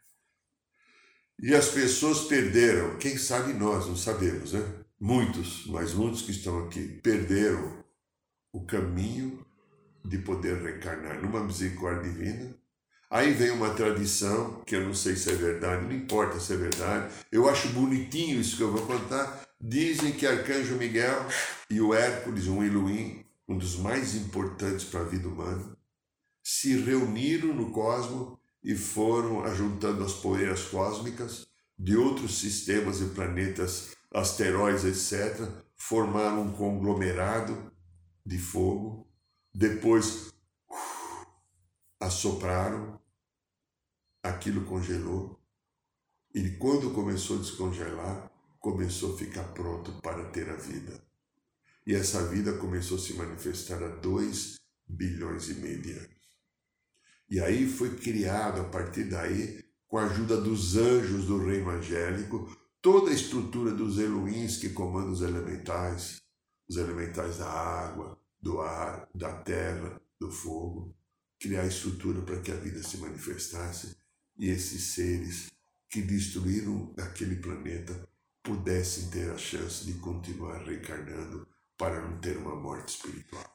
E 1.40 1.54
as 1.54 1.70
pessoas 1.70 2.24
perderam, 2.24 2.98
quem 2.98 3.16
sabe 3.16 3.54
nós, 3.54 3.86
não 3.86 3.96
sabemos, 3.96 4.52
né? 4.52 4.84
Muitos, 4.98 5.66
mas 5.66 5.92
muitos 5.92 6.22
que 6.22 6.30
estão 6.30 6.64
aqui, 6.64 7.00
perderam 7.02 7.84
o 8.52 8.64
caminho 8.64 9.44
de 10.04 10.18
poder 10.18 10.62
reencarnar 10.62 11.20
numa 11.20 11.44
misericórdia 11.44 12.10
divina 12.10 12.56
Aí 13.08 13.32
vem 13.32 13.50
uma 13.50 13.70
tradição, 13.70 14.62
que 14.66 14.74
eu 14.74 14.84
não 14.84 14.92
sei 14.92 15.14
se 15.14 15.30
é 15.30 15.34
verdade, 15.34 15.84
não 15.84 15.92
importa 15.92 16.40
se 16.40 16.52
é 16.52 16.56
verdade, 16.56 17.14
eu 17.30 17.48
acho 17.48 17.68
bonitinho 17.68 18.40
isso 18.40 18.56
que 18.56 18.62
eu 18.62 18.72
vou 18.72 18.84
contar. 18.84 19.46
Dizem 19.60 20.12
que 20.12 20.26
Arcanjo 20.26 20.74
Miguel 20.74 21.24
e 21.70 21.80
o 21.80 21.94
Hércules, 21.94 22.48
um 22.48 22.64
Elohim, 22.64 23.24
um 23.48 23.56
dos 23.56 23.76
mais 23.76 24.16
importantes 24.16 24.84
para 24.84 25.00
a 25.00 25.04
vida 25.04 25.28
humana, 25.28 25.76
se 26.42 26.76
reuniram 26.76 27.54
no 27.54 27.70
cosmos 27.70 28.36
e 28.62 28.74
foram 28.74 29.44
ajuntando 29.44 30.04
as 30.04 30.12
poeiras 30.12 30.64
cósmicas 30.64 31.46
de 31.78 31.96
outros 31.96 32.38
sistemas 32.38 33.00
e 33.00 33.04
planetas, 33.06 33.92
asteroides, 34.16 34.84
etc., 34.84 35.46
formaram 35.76 36.42
um 36.42 36.52
conglomerado 36.52 37.70
de 38.24 38.38
fogo, 38.38 39.06
depois 39.54 40.32
assopraram, 42.00 42.98
aquilo 44.22 44.64
congelou, 44.64 45.38
e 46.34 46.50
quando 46.52 46.94
começou 46.94 47.36
a 47.36 47.40
descongelar, 47.40 48.32
começou 48.58 49.14
a 49.14 49.18
ficar 49.18 49.44
pronto 49.52 49.92
para 50.00 50.24
ter 50.30 50.48
a 50.48 50.56
vida. 50.56 50.98
E 51.86 51.94
essa 51.94 52.26
vida 52.26 52.54
começou 52.54 52.96
a 52.96 53.00
se 53.00 53.12
manifestar 53.14 53.82
a 53.82 53.88
2 53.88 54.56
bilhões 54.88 55.48
e 55.50 55.54
meio 55.54 55.82
de 55.82 55.92
anos. 55.92 56.16
E 57.28 57.40
aí 57.40 57.68
foi 57.68 57.96
criado, 57.96 58.62
a 58.62 58.64
partir 58.64 59.04
daí, 59.04 59.62
com 59.86 59.98
a 59.98 60.06
ajuda 60.06 60.40
dos 60.40 60.76
anjos 60.76 61.26
do 61.26 61.38
reino 61.38 61.70
angélico, 61.70 62.50
toda 62.86 63.10
a 63.10 63.14
estrutura 63.14 63.72
dos 63.72 63.98
Elohims 63.98 64.58
que 64.58 64.68
comandam 64.68 65.10
os 65.10 65.20
elementais, 65.20 66.22
os 66.68 66.76
elementais 66.76 67.38
da 67.38 67.50
água, 67.50 68.16
do 68.40 68.60
ar, 68.60 69.08
da 69.12 69.32
terra, 69.42 70.00
do 70.20 70.30
fogo, 70.30 70.96
criar 71.36 71.66
estrutura 71.66 72.22
para 72.22 72.40
que 72.40 72.52
a 72.52 72.54
vida 72.54 72.80
se 72.84 72.98
manifestasse 72.98 73.96
e 74.38 74.48
esses 74.50 74.94
seres 74.94 75.50
que 75.90 76.00
destruíram 76.00 76.94
aquele 76.96 77.34
planeta 77.34 78.08
pudessem 78.40 79.10
ter 79.10 79.32
a 79.32 79.36
chance 79.36 79.84
de 79.84 79.94
continuar 79.94 80.62
reencarnando 80.62 81.44
para 81.76 82.00
não 82.00 82.20
ter 82.20 82.36
uma 82.36 82.54
morte 82.54 82.90
espiritual. 82.90 83.52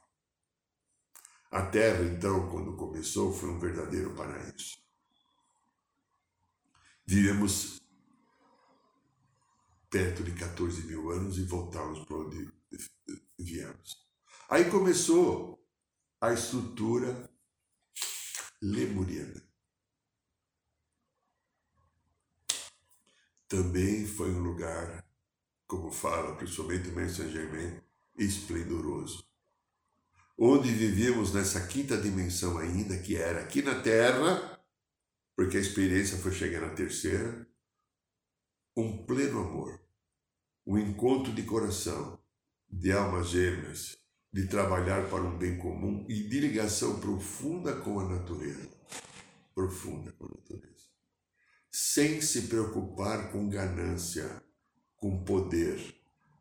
A 1.50 1.68
Terra, 1.68 2.04
então, 2.04 2.50
quando 2.50 2.76
começou, 2.76 3.32
foi 3.34 3.50
um 3.50 3.60
verdadeiro 3.60 4.14
paraíso. 4.14 4.76
Vivemos 7.06 7.81
perto 9.92 10.24
de 10.24 10.32
14 10.32 10.84
mil 10.84 11.12
anos 11.12 11.38
e 11.38 11.44
voltamos 11.44 12.06
para 12.06 12.16
onde 12.16 12.50
viemos. 13.38 14.08
Aí 14.50 14.72
começou 14.72 15.62
a 16.22 16.34
estrutura 16.34 17.30
lemuriana. 18.62 19.44
Também 23.50 24.08
foi 24.08 24.32
um 24.32 24.42
lugar, 24.42 25.06
como 25.68 25.92
fala 25.92 26.38
principalmente 26.38 26.88
o 26.88 27.10
Saint 27.10 27.30
Germain, 27.30 27.82
esplendoroso. 28.16 29.30
Onde 30.38 30.72
vivíamos 30.72 31.34
nessa 31.34 31.68
quinta 31.68 31.98
dimensão 31.98 32.58
ainda, 32.58 32.98
que 32.98 33.18
era 33.18 33.42
aqui 33.42 33.62
na 33.62 33.82
Terra, 33.82 34.58
porque 35.36 35.58
a 35.58 35.60
experiência 35.60 36.18
foi 36.18 36.32
chegar 36.32 36.62
na 36.62 36.74
terceira, 36.74 37.46
um 38.76 39.06
pleno 39.06 39.40
amor, 39.40 39.80
um 40.66 40.78
encontro 40.78 41.34
de 41.34 41.44
coração, 41.44 42.20
de 42.70 42.92
almas 42.92 43.30
gêmeas, 43.30 43.98
de 44.32 44.48
trabalhar 44.48 45.10
para 45.10 45.22
um 45.22 45.38
bem 45.38 45.58
comum 45.58 46.06
e 46.08 46.24
de 46.24 46.40
ligação 46.40 47.00
profunda 47.00 47.76
com 47.76 48.00
a 48.00 48.08
natureza. 48.08 48.70
Profunda 49.54 50.12
com 50.14 50.26
a 50.26 50.30
natureza. 50.30 50.86
Sem 51.70 52.22
se 52.22 52.44
preocupar 52.44 53.32
com 53.32 53.50
ganância, 53.50 54.42
com 54.96 55.24
poder. 55.24 55.80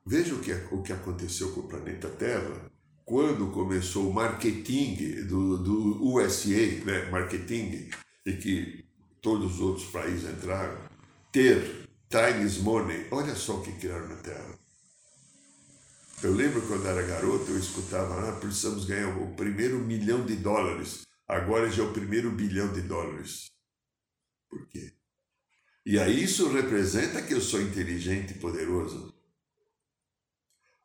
Veja 0.06 0.34
o 0.34 0.40
que, 0.40 0.52
o 0.72 0.82
que 0.82 0.92
aconteceu 0.92 1.52
com 1.52 1.60
o 1.60 1.68
planeta 1.68 2.08
Terra 2.08 2.70
quando 3.04 3.50
começou 3.50 4.08
o 4.08 4.14
marketing 4.14 5.26
do, 5.26 5.58
do 5.58 6.14
USA, 6.14 6.84
né, 6.84 7.10
marketing, 7.10 7.90
e 8.24 8.32
que 8.34 8.84
todos 9.20 9.54
os 9.54 9.60
outros 9.60 9.86
países 9.86 10.30
entraram, 10.30 10.88
ter 11.32 11.79
Chinese 12.12 12.60
money, 12.60 13.06
olha 13.10 13.34
só 13.34 13.56
o 13.56 13.62
que 13.62 13.72
criaram 13.72 14.08
na 14.08 14.16
Terra 14.16 14.60
eu 16.22 16.34
lembro 16.34 16.60
quando 16.66 16.86
era 16.86 17.02
garoto, 17.02 17.50
eu 17.50 17.58
escutava, 17.58 18.28
ah, 18.28 18.36
precisamos 18.38 18.84
ganhar 18.84 19.08
o 19.16 19.34
primeiro 19.34 19.78
milhão 19.78 20.24
de 20.26 20.36
dólares. 20.36 21.06
Agora 21.26 21.70
já 21.70 21.82
é 21.82 21.86
o 21.86 21.94
primeiro 21.94 22.30
bilhão 22.30 22.70
de 22.72 22.82
dólares. 22.82 23.50
Por 24.48 24.68
quê? 24.68 24.92
E 25.86 25.98
aí 25.98 26.22
isso 26.22 26.52
representa 26.52 27.22
que 27.22 27.32
eu 27.32 27.40
sou 27.40 27.62
inteligente 27.62 28.32
e 28.32 28.38
poderoso? 28.38 29.14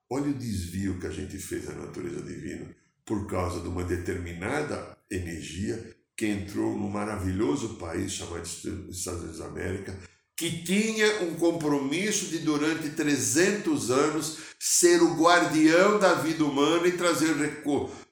Olha 0.09 0.29
o 0.29 0.33
desvio 0.33 0.99
que 0.99 1.07
a 1.07 1.11
gente 1.11 1.37
fez 1.37 1.65
na 1.65 1.73
natureza 1.73 2.21
divina 2.21 2.73
por 3.03 3.27
causa 3.27 3.59
de 3.59 3.67
uma 3.67 3.83
determinada 3.83 4.97
energia 5.11 5.97
que 6.15 6.27
entrou 6.27 6.77
num 6.77 6.89
maravilhoso 6.89 7.75
país 7.77 8.13
chamado 8.13 8.43
Estados 8.43 9.21
Unidos 9.21 9.39
da 9.39 9.47
América 9.47 9.99
que 10.35 10.63
tinha 10.63 11.23
um 11.23 11.35
compromisso 11.35 12.25
de 12.25 12.39
durante 12.39 12.89
300 12.89 13.89
anos 13.89 14.37
ser 14.59 15.01
o 15.01 15.15
guardião 15.15 15.97
da 15.97 16.13
vida 16.15 16.43
humana 16.43 16.87
e 16.87 16.93
trazer 16.93 17.63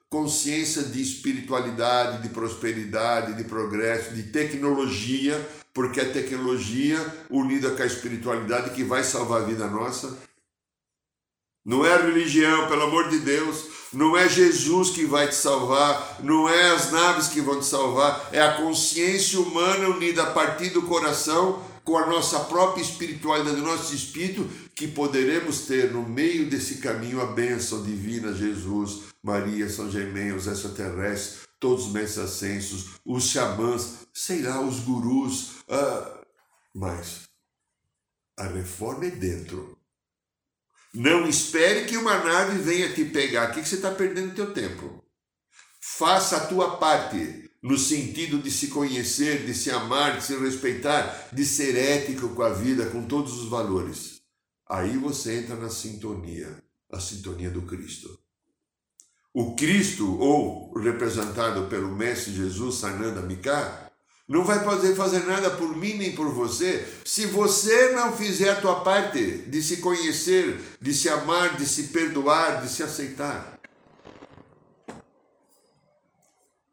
consciência 0.10 0.84
de 0.84 1.02
espiritualidade, 1.02 2.22
de 2.22 2.30
prosperidade, 2.30 3.34
de 3.34 3.44
progresso, 3.44 4.14
de 4.14 4.24
tecnologia, 4.24 5.36
porque 5.74 6.00
é 6.00 6.06
tecnologia 6.06 7.00
unida 7.30 7.72
com 7.72 7.82
a 7.82 7.86
espiritualidade 7.86 8.70
que 8.70 8.84
vai 8.84 9.04
salvar 9.04 9.42
a 9.42 9.46
vida 9.46 9.68
nossa. 9.68 10.18
Não 11.66 11.86
é 11.86 11.98
religião, 11.98 12.68
pelo 12.68 12.84
amor 12.84 13.10
de 13.10 13.20
Deus, 13.20 13.66
não 13.92 14.16
é 14.16 14.30
Jesus 14.30 14.92
que 14.92 15.06
vai 15.06 15.28
te 15.28 15.36
salvar, 15.36 16.20
não 16.22 16.48
é 16.48 16.72
as 16.72 16.92
naves 16.92 17.28
que 17.28 17.42
vão 17.42 17.60
te 17.60 17.66
salvar, 17.66 18.30
é 18.32 18.42
a 18.42 18.58
consciência 18.58 19.40
humana 19.40 19.90
unida 19.90 20.24
a 20.24 20.32
partir 20.32 20.70
do 20.70 20.84
coração 20.84 21.73
com 21.84 21.98
a 21.98 22.08
nossa 22.08 22.39
própria 22.41 22.82
espiritualidade, 22.82 23.58
do 23.58 23.63
nosso 23.63 23.93
espírito, 23.93 24.50
que 24.76 24.88
poderemos 24.88 25.62
ter 25.62 25.91
no 25.91 26.08
meio 26.08 26.50
desse 26.50 26.78
caminho 26.78 27.22
a 27.22 27.26
bênção 27.26 27.84
divina, 27.84 28.34
Jesus, 28.34 29.04
Maria, 29.22 29.69
São 29.69 29.91
Germain, 29.91 30.32
os 30.32 30.48
extraterrestres, 30.48 31.48
todos 31.60 31.88
os 31.88 31.91
mestres 31.91 32.26
ascensos, 32.26 32.86
os 33.06 33.26
xamãs, 33.26 34.00
sei 34.13 34.41
lá, 34.41 34.62
os 34.62 34.80
gurus. 34.80 35.63
Ah, 35.69 36.22
mas 36.74 37.30
a 38.38 38.48
reforma 38.48 39.06
é 39.06 39.12
dentro. 39.12 39.78
Não 40.93 41.28
espere 41.28 41.86
que 41.86 41.98
uma 41.98 42.24
nave 42.24 42.60
venha 42.60 42.93
te 42.93 43.06
pegar 43.06 43.43
aqui 43.43 43.62
que 43.62 43.67
você 43.67 43.76
está 43.76 43.91
perdendo 43.91 44.36
teu 44.36 44.54
tempo. 44.54 45.04
Faça 45.82 46.38
a 46.38 46.48
tua 46.48 46.78
parte 46.78 47.43
no 47.63 47.78
sentido 47.78 48.39
de 48.39 48.52
se 48.52 48.67
conhecer, 48.67 49.45
de 49.45 49.54
se 49.54 49.71
amar, 49.71 50.17
de 50.17 50.26
se 50.26 50.36
respeitar, 50.36 51.30
de 51.32 51.45
ser 51.45 51.78
ético 51.78 52.36
com 52.36 52.43
a 52.43 52.49
vida, 52.49 52.88
com 52.88 53.08
todos 53.08 53.41
os 53.41 53.47
valores. 53.47 54.21
Aí 54.69 54.97
você 54.97 55.39
entra 55.39 55.56
na 55.56 55.69
sintonia, 55.69 56.62
a 56.91 56.99
sintonia 56.99 57.49
do 57.49 57.62
Cristo. 57.62 58.19
O 59.34 59.56
Cristo, 59.56 60.19
ou 60.19 60.73
representado 60.78 61.67
pelo 61.69 61.95
Mestre 61.95 62.34
Jesus, 62.34 62.76
Sananda 62.76 63.21
Mika, 63.21 63.91
não 64.28 64.43
vai 64.43 64.63
poder 64.63 64.93
fazer 64.95 65.26
nada 65.26 65.49
por 65.52 65.76
mim 65.76 65.95
nem 65.95 66.15
por 66.15 66.30
você 66.30 66.86
se 67.06 67.26
você 67.28 67.91
não 67.91 68.15
fizer 68.15 68.52
a 68.52 68.62
tua 68.62 68.82
parte 68.82 69.38
de 69.38 69.62
se 69.62 69.78
conhecer, 69.78 70.60
de 70.82 70.93
se 70.93 71.08
amar, 71.08 71.58
de 71.58 71.65
se 71.65 71.84
perdoar, 71.84 72.62
de 72.62 72.69
se 72.69 72.84
aceitar. 72.84 73.53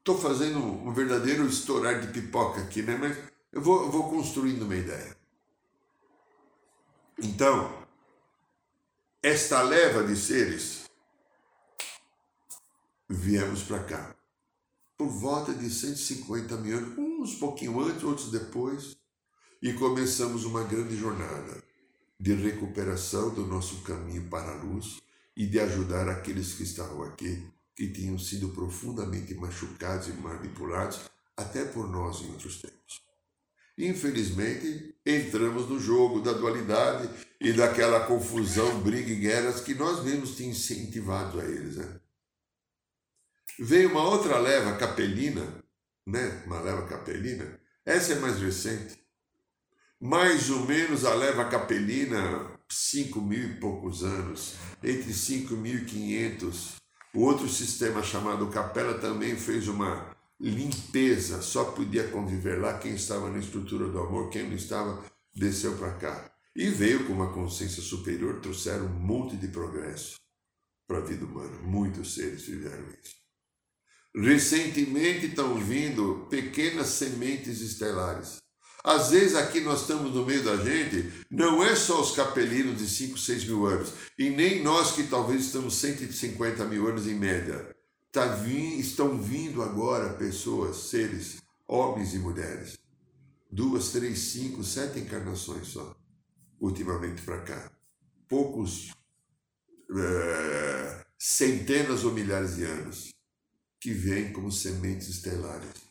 Estou 0.00 0.16
fazendo 0.16 0.58
um 0.58 0.92
verdadeiro 0.94 1.46
estourar 1.46 2.00
de 2.00 2.08
pipoca 2.08 2.62
aqui, 2.62 2.80
né? 2.80 2.96
Mas 2.96 3.18
eu 3.52 3.60
vou, 3.60 3.82
eu 3.82 3.90
vou 3.90 4.08
construindo 4.08 4.62
uma 4.62 4.74
ideia. 4.74 5.14
Então, 7.18 7.86
esta 9.22 9.60
leva 9.60 10.02
de 10.02 10.16
seres 10.16 10.84
viemos 13.06 13.62
para 13.62 13.84
cá. 13.84 14.16
Por 14.96 15.08
volta 15.08 15.52
de 15.52 15.68
150 15.68 16.56
mil 16.56 16.78
anos, 16.78 16.98
uns 16.98 17.34
pouquinho 17.34 17.78
antes, 17.80 18.02
outros 18.02 18.30
depois, 18.30 18.96
e 19.60 19.74
começamos 19.74 20.44
uma 20.44 20.64
grande 20.64 20.96
jornada 20.96 21.62
de 22.18 22.32
recuperação 22.32 23.34
do 23.34 23.46
nosso 23.46 23.82
caminho 23.82 24.30
para 24.30 24.50
a 24.50 24.62
luz 24.62 24.98
e 25.36 25.46
de 25.46 25.60
ajudar 25.60 26.08
aqueles 26.08 26.54
que 26.54 26.62
estavam 26.62 27.02
aqui 27.02 27.46
que 27.80 27.88
tinham 27.88 28.18
sido 28.18 28.50
profundamente 28.50 29.34
machucados 29.34 30.08
e 30.08 30.12
manipulados 30.12 31.00
até 31.34 31.64
por 31.64 31.88
nós 31.88 32.20
em 32.20 32.30
outros 32.30 32.60
tempos. 32.60 33.00
Infelizmente, 33.78 34.94
entramos 35.06 35.66
no 35.66 35.80
jogo 35.80 36.20
da 36.20 36.34
dualidade 36.34 37.08
e 37.40 37.54
daquela 37.54 38.00
confusão, 38.00 38.82
briga 38.82 39.10
e 39.10 39.14
guerras 39.14 39.62
que 39.62 39.72
nós 39.72 40.04
mesmos 40.04 40.36
tínhamos 40.36 40.58
incentivado 40.58 41.40
a 41.40 41.44
eles. 41.46 41.76
Né? 41.76 42.00
Veio 43.58 43.88
uma 43.88 44.06
outra 44.06 44.38
leva 44.38 44.76
capelina, 44.76 45.64
né? 46.06 46.42
uma 46.44 46.60
leva 46.60 46.86
capelina, 46.86 47.58
essa 47.82 48.12
é 48.12 48.18
mais 48.18 48.38
recente. 48.38 49.02
Mais 49.98 50.50
ou 50.50 50.66
menos 50.66 51.06
a 51.06 51.14
leva 51.14 51.48
capelina, 51.48 52.60
cinco 52.68 53.22
mil 53.22 53.52
e 53.52 53.54
poucos 53.54 54.04
anos, 54.04 54.56
entre 54.82 55.14
5.500 55.14 56.80
o 57.14 57.22
outro 57.22 57.48
sistema 57.48 58.02
chamado 58.02 58.46
Capela 58.48 58.98
também 58.98 59.36
fez 59.36 59.66
uma 59.66 60.14
limpeza, 60.38 61.42
só 61.42 61.64
podia 61.72 62.08
conviver 62.08 62.60
lá 62.60 62.78
quem 62.78 62.94
estava 62.94 63.28
na 63.28 63.38
estrutura 63.38 63.88
do 63.88 63.98
amor, 63.98 64.30
quem 64.30 64.48
não 64.48 64.54
estava 64.54 65.04
desceu 65.34 65.76
para 65.76 65.92
cá. 65.94 66.32
E 66.54 66.68
veio 66.68 67.06
com 67.06 67.12
uma 67.12 67.32
consciência 67.32 67.82
superior, 67.82 68.40
trouxeram 68.40 68.86
um 68.86 69.00
monte 69.00 69.36
de 69.36 69.48
progresso 69.48 70.16
para 70.86 70.98
a 70.98 71.04
vida 71.04 71.24
humana. 71.24 71.56
Muitos 71.62 72.14
seres 72.14 72.42
fizeram 72.42 72.84
isso. 73.02 73.20
Recentemente 74.14 75.26
estão 75.26 75.54
vindo 75.56 76.26
pequenas 76.28 76.88
sementes 76.88 77.60
estelares 77.60 78.40
às 78.82 79.10
vezes 79.10 79.36
aqui 79.36 79.60
nós 79.60 79.82
estamos 79.82 80.14
no 80.14 80.24
meio 80.24 80.42
da 80.42 80.56
gente, 80.56 81.12
não 81.30 81.62
é 81.62 81.76
só 81.76 82.00
os 82.00 82.12
capelinos 82.12 82.78
de 82.78 82.88
5, 82.88 83.18
6 83.18 83.44
mil 83.44 83.66
anos, 83.66 83.92
e 84.18 84.30
nem 84.30 84.62
nós 84.62 84.92
que 84.92 85.04
talvez 85.04 85.46
estamos 85.46 85.74
150 85.76 86.64
mil 86.64 86.86
anos 86.88 87.06
em 87.06 87.14
média. 87.14 87.76
Tá 88.10 88.26
vim, 88.26 88.78
estão 88.78 89.20
vindo 89.20 89.62
agora 89.62 90.14
pessoas, 90.14 90.76
seres, 90.76 91.36
homens 91.68 92.14
e 92.14 92.18
mulheres. 92.18 92.78
Duas, 93.50 93.90
três, 93.90 94.18
cinco, 94.18 94.64
sete 94.64 95.00
encarnações 95.00 95.68
só, 95.68 95.94
ultimamente 96.60 97.22
para 97.22 97.40
cá. 97.42 97.70
Poucos, 98.28 98.92
é, 99.96 101.04
centenas 101.18 102.04
ou 102.04 102.12
milhares 102.12 102.56
de 102.56 102.64
anos, 102.64 103.10
que 103.80 103.92
vêm 103.92 104.32
como 104.32 104.50
sementes 104.50 105.08
estelares 105.08 105.89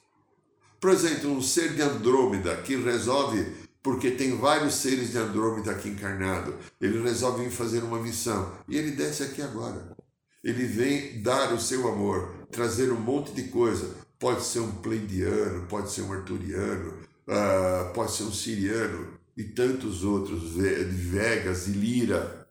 por 0.79 0.91
exemplo, 0.91 1.31
um 1.31 1.41
ser 1.41 1.73
de 1.73 1.81
Andrômeda 1.81 2.55
que 2.57 2.75
resolve 2.75 3.45
porque 3.81 4.11
tem 4.11 4.37
vários 4.37 4.75
seres 4.75 5.11
de 5.11 5.17
Andrômeda 5.17 5.71
aqui 5.71 5.89
encarnado. 5.89 6.55
Ele 6.79 7.01
resolve 7.01 7.45
vir 7.45 7.51
fazer 7.51 7.83
uma 7.83 7.99
missão 7.99 8.53
e 8.67 8.77
ele 8.77 8.91
desce 8.91 9.23
aqui 9.23 9.41
agora. 9.41 9.95
Ele 10.43 10.65
vem 10.65 11.21
dar 11.21 11.53
o 11.53 11.59
seu 11.59 11.87
amor, 11.87 12.47
trazer 12.51 12.91
um 12.91 12.99
monte 12.99 13.31
de 13.33 13.43
coisa. 13.49 13.95
Pode 14.17 14.43
ser 14.43 14.59
um 14.59 14.71
pleidiano, 14.71 15.65
pode 15.67 15.91
ser 15.91 16.01
um 16.01 16.11
arturiano, 16.11 16.93
uh, 17.27 17.93
pode 17.93 18.11
ser 18.11 18.23
um 18.23 18.33
siriano 18.33 19.17
e 19.35 19.43
tantos 19.43 20.03
outros, 20.03 20.55
de 20.55 20.83
Vegas 20.83 21.67
e 21.67 21.71
Lira. 21.71 22.47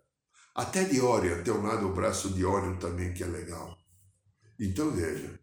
Até 0.54 0.84
de 0.84 1.00
Orion, 1.00 1.42
tem 1.42 1.52
um 1.52 1.62
lado 1.62 1.86
o 1.86 1.92
braço 1.92 2.30
de 2.30 2.44
Orion 2.44 2.76
também 2.76 3.12
que 3.12 3.22
é 3.22 3.26
legal. 3.26 3.78
Então 4.58 4.90
veja, 4.90 5.38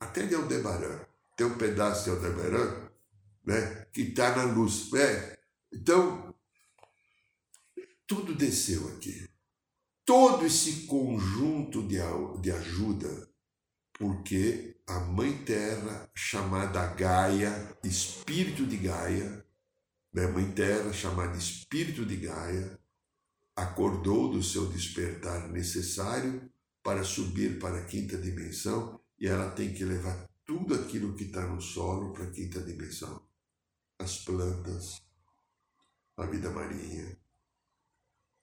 até 0.00 0.24
de 0.24 0.34
Aldebaran, 0.34 0.98
tem 1.40 1.46
um 1.46 1.56
pedaço 1.56 2.04
de 2.04 2.10
Aldebaran 2.10 2.90
né, 3.46 3.86
que 3.94 4.02
está 4.02 4.36
na 4.36 4.44
luz. 4.52 4.90
Né? 4.90 5.38
Então, 5.72 6.34
tudo 8.06 8.34
desceu 8.34 8.86
aqui. 8.88 9.26
Todo 10.04 10.44
esse 10.44 10.82
conjunto 10.82 11.82
de, 11.82 11.96
de 12.42 12.50
ajuda, 12.50 13.26
porque 13.94 14.76
a 14.86 15.00
Mãe 15.00 15.34
Terra, 15.44 16.10
chamada 16.14 16.86
Gaia, 16.88 17.74
Espírito 17.82 18.66
de 18.66 18.76
Gaia, 18.76 19.46
né, 20.12 20.26
Mãe 20.26 20.50
Terra, 20.52 20.92
chamada 20.92 21.38
Espírito 21.38 22.04
de 22.04 22.16
Gaia, 22.16 22.78
acordou 23.56 24.30
do 24.30 24.42
seu 24.42 24.66
despertar 24.66 25.48
necessário 25.48 26.50
para 26.82 27.02
subir 27.02 27.58
para 27.58 27.78
a 27.78 27.84
quinta 27.84 28.18
dimensão 28.18 29.00
e 29.18 29.26
ela 29.26 29.50
tem 29.52 29.72
que 29.72 29.84
levar 29.86 30.29
tudo 30.50 30.74
aquilo 30.74 31.14
que 31.14 31.22
está 31.22 31.46
no 31.46 31.60
solo 31.60 32.12
para 32.12 32.24
a 32.24 32.30
quinta 32.32 32.60
dimensão 32.60 33.22
as 34.00 34.24
plantas, 34.24 35.00
a 36.16 36.26
vida 36.26 36.50
marinha, 36.50 37.16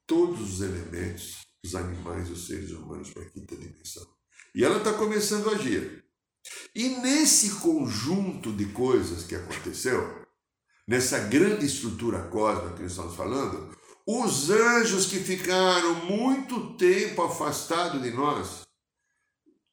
todos 0.05 0.39
os 0.39 0.61
elementos, 0.61 1.45
os 1.65 1.75
animais, 1.75 2.29
os 2.29 2.47
seres 2.47 2.71
humanos 2.71 3.09
para 3.09 3.23
a 3.23 3.29
quinta 3.29 3.57
dimensão. 3.57 4.07
E 4.55 4.63
ela 4.63 4.77
está 4.77 4.93
começando 4.93 5.49
a 5.49 5.53
agir. 5.53 6.05
E 6.73 6.89
nesse 6.99 7.55
conjunto 7.55 8.53
de 8.53 8.67
coisas 8.67 9.23
que 9.25 9.35
aconteceu, 9.35 10.25
nessa 10.87 11.19
grande 11.19 11.65
estrutura 11.65 12.29
cósmica 12.29 12.75
que 12.75 12.83
nós 12.83 12.91
estamos 12.91 13.15
falando, 13.15 13.75
os 14.05 14.49
anjos 14.49 15.07
que 15.07 15.19
ficaram 15.19 16.05
muito 16.05 16.77
tempo 16.77 17.23
afastados 17.23 18.01
de 18.01 18.11
nós, 18.11 18.66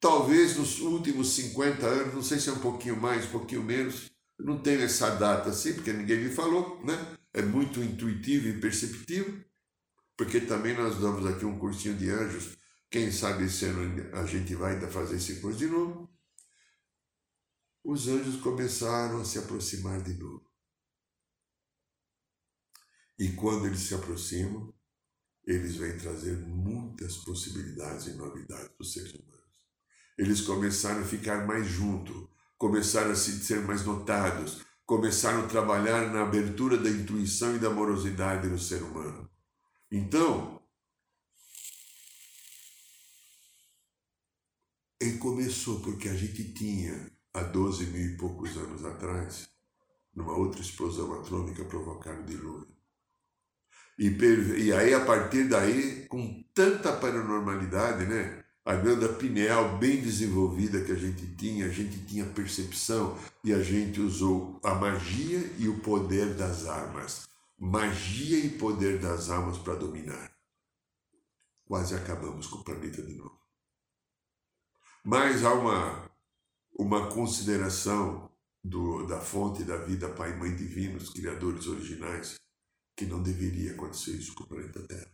talvez 0.05 0.59
nos 0.59 0.81
últimos 0.81 1.31
50 1.31 1.87
anos, 1.87 2.14
não 2.14 2.23
sei 2.23 2.38
se 2.38 2.51
é 2.51 2.53
um 2.53 2.61
pouquinho 2.61 2.95
mais, 2.95 3.25
um 3.25 3.31
pouquinho 3.31 3.62
menos, 3.62 4.11
não 4.38 4.61
tenho 4.61 4.83
essa 4.83 5.09
data 5.17 5.49
assim, 5.49 5.73
porque 5.73 5.95
ninguém 5.95 6.23
me 6.25 6.31
falou, 6.31 6.79
né? 6.85 7.17
É 7.33 7.40
muito 7.40 7.83
intuitivo 7.83 8.49
e 8.49 8.61
perceptivo, 8.61 9.43
porque 10.14 10.43
também 10.43 10.77
nós 10.77 11.01
damos 11.01 11.25
aqui 11.25 11.47
um 11.47 11.59
cursinho 11.59 11.97
de 11.97 12.11
anjos. 12.11 12.55
Quem 12.90 13.11
sabe 13.11 13.47
esse 13.47 13.64
ano 13.64 14.14
a 14.14 14.27
gente 14.27 14.55
vai 14.55 14.75
ainda 14.75 14.88
fazer 14.88 15.17
esse 15.17 15.40
curso 15.40 15.59
de 15.59 15.69
novo. 15.69 16.14
Os 17.83 18.07
anjos 18.07 18.37
começaram 18.43 19.23
a 19.23 19.25
se 19.25 19.38
aproximar 19.38 20.03
de 20.03 20.12
novo. 20.12 20.45
E 23.19 23.33
quando 23.33 23.67
eles 23.67 23.81
se 23.81 23.95
aproximam, 23.95 24.71
eles 25.47 25.77
vêm 25.77 25.97
trazer 25.97 26.37
muitas 26.37 27.17
possibilidades 27.17 28.07
e 28.09 28.12
novidades 28.12 28.69
para 28.69 28.83
os 28.83 28.93
seres 28.93 29.14
humanos. 29.14 29.34
Eles 30.16 30.40
começaram 30.40 31.00
a 31.00 31.05
ficar 31.05 31.46
mais 31.46 31.66
juntos, 31.66 32.29
começaram 32.57 33.11
a 33.11 33.16
ser 33.16 33.61
mais 33.61 33.85
notados, 33.85 34.64
começaram 34.87 35.44
a 35.44 35.48
trabalhar 35.48 36.12
na 36.12 36.22
abertura 36.22 36.77
da 36.77 36.88
intuição 36.88 37.57
e 37.57 37.59
da 37.59 37.68
amorosidade 37.68 38.48
no 38.48 38.59
ser 38.59 38.83
humano. 38.83 39.29
Então, 39.90 40.62
ele 45.00 45.18
começou 45.18 45.81
porque 45.81 46.09
a 46.09 46.14
gente 46.14 46.53
tinha, 46.53 47.11
há 47.33 47.42
12 47.42 47.87
mil 47.87 48.14
e 48.14 48.16
poucos 48.16 48.57
anos 48.57 48.85
atrás, 48.85 49.48
numa 50.14 50.37
outra 50.37 50.61
explosão 50.61 51.12
atômica 51.14 51.64
provocada 51.64 52.20
o 52.20 52.24
dilúvio. 52.24 52.74
E, 53.98 54.09
e 54.09 54.72
aí, 54.72 54.92
a 54.92 55.05
partir 55.05 55.48
daí, 55.48 56.07
com 56.07 56.42
tanta 56.53 56.92
paranormalidade, 56.96 58.07
né? 58.07 58.43
A 58.64 58.74
glândula 58.74 59.12
pineal 59.12 59.77
bem 59.77 60.00
desenvolvida 60.00 60.83
que 60.83 60.90
a 60.90 60.96
gente 60.96 61.27
tinha, 61.37 61.66
a 61.66 61.68
gente 61.68 62.03
tinha 62.07 62.24
percepção 62.24 63.18
e 63.42 63.53
a 63.53 63.62
gente 63.62 64.00
usou 64.00 64.59
a 64.64 64.74
magia 64.74 65.38
e 65.59 65.68
o 65.68 65.81
poder 65.81 66.35
das 66.35 66.66
armas. 66.66 67.29
Magia 67.59 68.38
e 68.38 68.59
poder 68.59 68.98
das 68.98 69.29
almas 69.29 69.59
para 69.59 69.74
dominar. 69.74 70.33
Quase 71.66 71.94
acabamos 71.94 72.46
com 72.46 72.57
o 72.57 72.64
planeta 72.64 73.03
de 73.03 73.14
novo. 73.14 73.38
Mas 75.05 75.44
há 75.44 75.53
uma, 75.53 76.11
uma 76.72 77.11
consideração 77.11 78.31
do, 78.62 79.07
da 79.07 79.20
fonte 79.20 79.62
da 79.62 79.77
vida, 79.77 80.09
Pai 80.09 80.33
e 80.33 80.37
Mãe 80.37 80.57
Divinos, 80.57 81.11
criadores 81.11 81.66
originais, 81.66 82.37
que 82.96 83.05
não 83.05 83.22
deveria 83.22 83.72
acontecer 83.72 84.12
isso 84.12 84.35
com 84.35 84.44
o 84.44 84.48
planeta 84.48 84.83
Terra. 84.87 85.12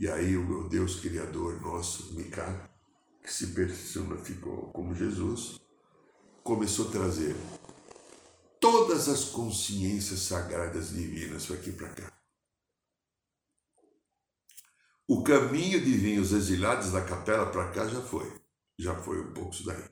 E 0.00 0.08
aí 0.08 0.34
o 0.34 0.42
meu 0.42 0.66
Deus 0.66 0.98
Criador 0.98 1.60
nosso, 1.60 2.14
Micá, 2.14 2.70
que 3.22 3.30
se 3.30 3.48
personificou 3.48 4.70
como 4.72 4.94
Jesus, 4.94 5.60
começou 6.42 6.88
a 6.88 6.90
trazer 6.90 7.36
todas 8.58 9.10
as 9.10 9.26
consciências 9.26 10.20
sagradas 10.20 10.94
divinas 10.94 11.44
para 11.44 11.56
aqui 11.56 11.72
para 11.72 11.90
cá. 11.90 12.12
O 15.06 15.22
caminho 15.22 15.78
de 15.84 15.92
vir 15.92 16.18
os 16.18 16.32
exilados 16.32 16.92
da 16.92 17.02
capela 17.02 17.50
para 17.50 17.68
cá 17.68 17.86
já 17.86 18.00
foi. 18.00 18.40
Já 18.78 18.94
foi 18.94 19.20
um 19.20 19.34
pouco 19.34 19.52
isso 19.52 19.66
daí. 19.66 19.84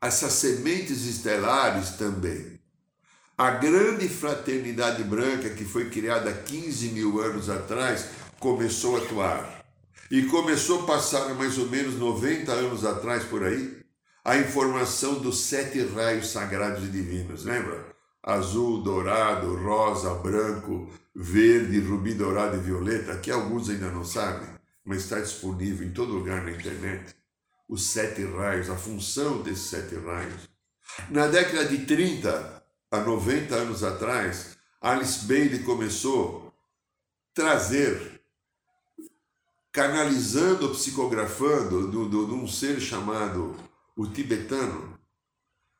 Essas 0.00 0.32
sementes 0.32 1.04
estelares 1.04 1.98
também. 1.98 2.58
A 3.36 3.50
grande 3.50 4.08
fraternidade 4.08 5.04
branca 5.04 5.50
que 5.50 5.66
foi 5.66 5.90
criada 5.90 6.32
15 6.32 6.88
mil 6.92 7.20
anos 7.20 7.50
atrás 7.50 8.24
começou 8.38 8.96
a 8.96 8.98
atuar. 9.00 9.64
E 10.10 10.22
começou 10.24 10.82
a 10.82 10.86
passar 10.86 11.34
mais 11.34 11.58
ou 11.58 11.68
menos 11.68 11.96
90 11.96 12.52
anos 12.52 12.84
atrás 12.84 13.24
por 13.24 13.42
aí, 13.42 13.84
a 14.24 14.36
informação 14.36 15.20
dos 15.20 15.40
sete 15.40 15.84
raios 15.86 16.28
sagrados 16.28 16.84
e 16.84 16.88
divinos, 16.88 17.44
lembra? 17.44 17.94
Azul, 18.22 18.82
dourado, 18.82 19.56
rosa, 19.56 20.14
branco, 20.14 20.90
verde, 21.14 21.78
rubi, 21.80 22.14
dourado 22.14 22.56
e 22.56 22.60
violeta, 22.60 23.18
que 23.18 23.30
alguns 23.30 23.70
ainda 23.70 23.90
não 23.90 24.04
sabem, 24.04 24.48
mas 24.84 25.02
está 25.02 25.20
disponível 25.20 25.86
em 25.86 25.92
todo 25.92 26.12
lugar 26.12 26.42
na 26.42 26.50
internet. 26.50 27.14
Os 27.68 27.86
sete 27.86 28.24
raios, 28.24 28.68
a 28.68 28.76
função 28.76 29.42
desses 29.42 29.70
sete 29.70 29.94
raios. 29.96 30.48
Na 31.08 31.26
década 31.26 31.64
de 31.64 31.86
30 31.86 32.64
a 32.90 32.98
90 33.00 33.54
anos 33.54 33.84
atrás, 33.84 34.56
Alice 34.80 35.24
Bailey 35.24 35.60
começou 35.60 36.48
a 36.48 37.34
trazer 37.34 38.15
canalizando, 39.76 40.70
psicografando 40.70 41.90
de 41.90 42.16
um 42.32 42.48
ser 42.48 42.80
chamado 42.80 43.54
o 43.94 44.06
tibetano, 44.06 44.98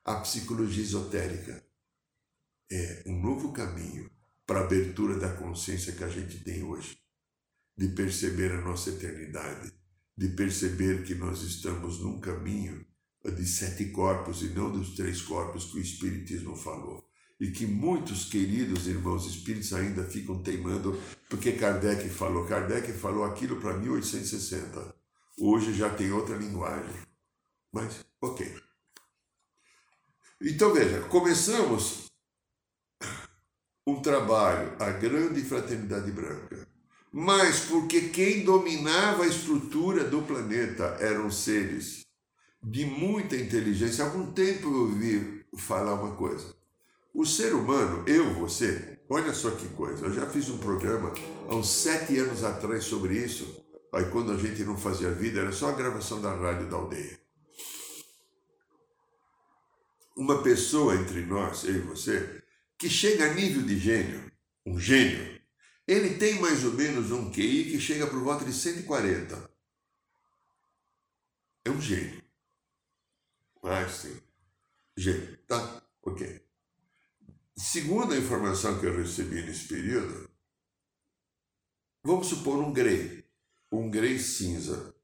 a 0.05 0.17
psicologia 0.17 0.83
esotérica. 0.83 1.65
É 2.71 3.05
um 3.07 3.19
novo 3.19 3.53
caminho 3.53 4.11
para 4.47 4.61
a 4.61 4.65
abertura 4.65 5.19
da 5.19 5.33
consciência 5.33 5.95
que 5.95 6.05
a 6.05 6.11
gente 6.11 6.45
tem 6.45 6.63
hoje, 6.63 6.99
de 7.75 7.89
perceber 7.89 8.53
a 8.53 8.61
nossa 8.61 8.91
eternidade, 8.91 9.73
de 10.15 10.29
perceber 10.29 11.03
que 11.03 11.15
nós 11.15 11.41
estamos 11.41 11.99
num 11.99 12.21
caminho 12.21 12.85
de 13.25 13.47
sete 13.47 13.87
corpos 13.87 14.43
e 14.43 14.51
não 14.51 14.71
dos 14.71 14.95
três 14.95 15.23
corpos 15.23 15.73
que 15.73 15.79
o 15.79 15.83
Espiritismo 15.83 16.55
falou 16.55 17.03
e 17.39 17.51
que 17.51 17.67
muitos 17.67 18.25
queridos 18.25 18.87
irmãos 18.87 19.27
espíritos 19.27 19.73
ainda 19.73 20.05
ficam 20.05 20.43
teimando, 20.43 20.99
porque 21.29 21.53
Kardec 21.53 22.09
falou. 22.09 22.47
Kardec 22.47 22.93
falou 22.93 23.25
aquilo 23.25 23.61
para 23.61 23.75
1860. 23.75 24.95
Hoje 25.39 25.75
já 25.75 25.91
tem 25.91 26.11
outra 26.13 26.37
linguagem. 26.37 26.95
Mas, 27.73 28.07
ok. 28.21 28.55
Então 30.41 30.73
veja, 30.73 31.01
começamos 31.03 32.07
um 33.87 34.01
trabalho, 34.01 34.75
a 34.81 34.91
grande 34.91 35.43
fraternidade 35.43 36.11
branca, 36.11 36.67
mas 37.13 37.61
porque 37.61 38.09
quem 38.09 38.45
dominava 38.45 39.25
a 39.25 39.29
estrutura 39.29 40.05
do 40.05 40.23
planeta 40.23 40.97
eram 41.01 41.31
seres 41.31 42.05
de 42.63 42.85
muita 42.85 43.37
inteligência. 43.37 44.05
Há 44.05 44.09
algum 44.09 44.33
tempo 44.33 44.69
eu 44.69 44.81
ouvi 44.81 45.45
falar 45.57 45.95
uma 45.95 46.17
coisa. 46.17 46.56
O 47.17 47.25
ser 47.25 47.55
humano, 47.55 48.07
eu, 48.07 48.35
você, 48.35 49.01
olha 49.09 49.33
só 49.33 49.51
que 49.51 49.67
coisa, 49.71 50.05
eu 50.05 50.13
já 50.13 50.29
fiz 50.29 50.51
um 50.51 50.59
programa 50.59 51.15
há 51.49 51.55
uns 51.55 51.71
sete 51.71 52.19
anos 52.19 52.45
atrás 52.45 52.85
sobre 52.85 53.17
isso, 53.17 53.65
aí 53.91 54.05
quando 54.11 54.33
a 54.33 54.37
gente 54.37 54.63
não 54.65 54.77
fazia 54.77 55.11
vida, 55.13 55.41
era 55.41 55.51
só 55.51 55.71
a 55.71 55.75
gravação 55.75 56.21
da 56.21 56.35
rádio 56.35 56.69
da 56.69 56.77
aldeia. 56.77 57.19
Uma 60.15 60.43
pessoa 60.43 60.95
entre 60.95 61.25
nós, 61.25 61.65
eu 61.65 61.77
e 61.77 61.81
você, 61.81 62.45
que 62.79 62.91
chega 62.91 63.31
a 63.31 63.33
nível 63.33 63.63
de 63.63 63.79
gênio, 63.79 64.31
um 64.67 64.79
gênio, 64.79 65.41
ele 65.89 66.19
tem 66.19 66.39
mais 66.39 66.65
ou 66.65 66.73
menos 66.75 67.11
um 67.13 67.31
QI 67.31 67.71
que 67.71 67.81
chega 67.81 68.07
por 68.07 68.23
volta 68.23 68.45
de 68.45 68.53
140. 68.53 69.51
É 71.65 71.71
um 71.71 71.81
gênio. 71.81 72.23
Ah, 73.63 73.89
sim. 73.89 74.21
Gênio, 74.99 75.39
tá? 75.47 75.83
Ok. 76.03 76.46
Segundo 77.59 78.13
a 78.13 78.19
informação 78.19 78.79
que 78.79 78.85
eu 78.85 78.95
recebi 78.95 79.43
nesse 79.43 79.67
período, 79.67 80.29
vamos 82.05 82.27
supor 82.27 82.59
um 82.59 82.71
grey, 82.71 83.25
um 83.73 83.91
grey 83.91 84.19
cinza, 84.19 84.95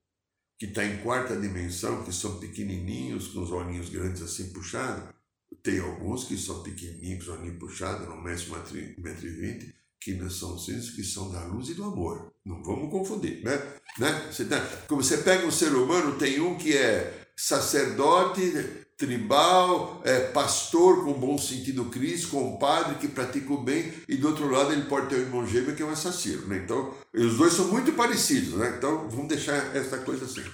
que 0.58 0.66
está 0.66 0.84
em 0.84 1.02
quarta 1.02 1.34
dimensão, 1.34 2.04
que 2.04 2.12
são 2.12 2.38
pequenininhos, 2.38 3.28
com 3.28 3.40
os 3.40 3.50
olhinhos 3.50 3.88
grandes 3.88 4.20
assim 4.20 4.52
puxados. 4.52 5.14
Tem 5.62 5.80
alguns 5.80 6.24
que 6.24 6.36
são 6.36 6.62
pequenininhos, 6.62 7.26
olhinhos 7.28 7.58
puxados, 7.58 8.06
não 8.06 8.20
mexe 8.20 8.50
1,20m, 8.50 9.72
que 9.98 10.14
não 10.14 10.28
são 10.28 10.58
cinzas, 10.58 10.90
que 10.90 11.02
são 11.02 11.32
da 11.32 11.46
luz 11.46 11.70
e 11.70 11.74
do 11.74 11.84
amor. 11.84 12.34
Não 12.44 12.62
vamos 12.62 12.90
confundir, 12.90 13.42
né? 13.42 13.56
né? 13.98 14.30
Você 14.30 14.44
tá, 14.44 14.60
como 14.86 15.02
você 15.02 15.18
pega 15.18 15.46
um 15.46 15.50
ser 15.50 15.74
humano, 15.74 16.18
tem 16.18 16.38
um 16.40 16.58
que 16.58 16.76
é 16.76 17.32
sacerdote, 17.34 18.81
tribal, 18.96 20.00
é, 20.04 20.30
pastor 20.30 21.04
com 21.04 21.12
bom 21.14 21.36
sentido 21.36 21.86
Cristo, 21.86 22.28
compadre 22.28 22.98
que 22.98 23.08
pratica 23.08 23.52
o 23.52 23.62
bem, 23.62 23.92
e 24.08 24.16
do 24.16 24.28
outro 24.28 24.48
lado 24.48 24.72
ele 24.72 24.84
pode 24.84 25.08
ter 25.08 25.16
um 25.16 25.22
irmão 25.22 25.46
gêmeo 25.46 25.74
que 25.74 25.82
é 25.82 25.86
um 25.86 25.90
assassino. 25.90 26.46
Né? 26.46 26.58
Então, 26.58 26.96
os 27.12 27.36
dois 27.36 27.52
são 27.52 27.68
muito 27.68 27.92
parecidos, 27.92 28.54
né? 28.54 28.74
então 28.76 29.08
vamos 29.08 29.28
deixar 29.28 29.74
essa 29.76 29.98
coisa 29.98 30.24
assim. 30.24 30.44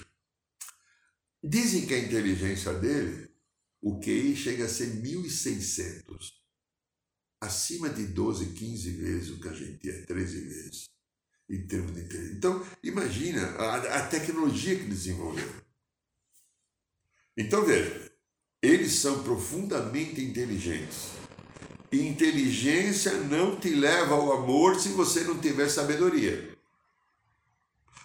Dizem 1.42 1.86
que 1.86 1.94
a 1.94 1.98
inteligência 1.98 2.72
dele, 2.74 3.30
o 3.80 4.00
QI 4.00 4.34
chega 4.34 4.64
a 4.64 4.68
ser 4.68 5.02
1.600, 5.02 6.32
acima 7.40 7.88
de 7.88 8.06
12, 8.06 8.46
15 8.54 8.90
vezes 8.92 9.30
o 9.30 9.40
que 9.40 9.48
a 9.48 9.52
gente 9.52 9.88
é, 9.88 10.02
13 10.02 10.40
vezes, 10.40 10.90
em 11.48 11.66
termos 11.66 11.94
de 11.94 12.00
inteligência. 12.00 12.36
Então, 12.36 12.66
imagina 12.82 13.42
a, 13.56 13.98
a 13.98 14.06
tecnologia 14.08 14.76
que 14.76 14.84
desenvolveu. 14.84 15.48
Então, 17.36 17.64
veja, 17.64 18.07
eles 18.62 18.92
são 18.94 19.22
profundamente 19.22 20.20
inteligentes. 20.20 21.10
Inteligência 21.92 23.12
não 23.12 23.56
te 23.56 23.70
leva 23.70 24.14
ao 24.14 24.32
amor 24.32 24.78
se 24.78 24.90
você 24.90 25.24
não 25.24 25.38
tiver 25.38 25.68
sabedoria. 25.68 26.56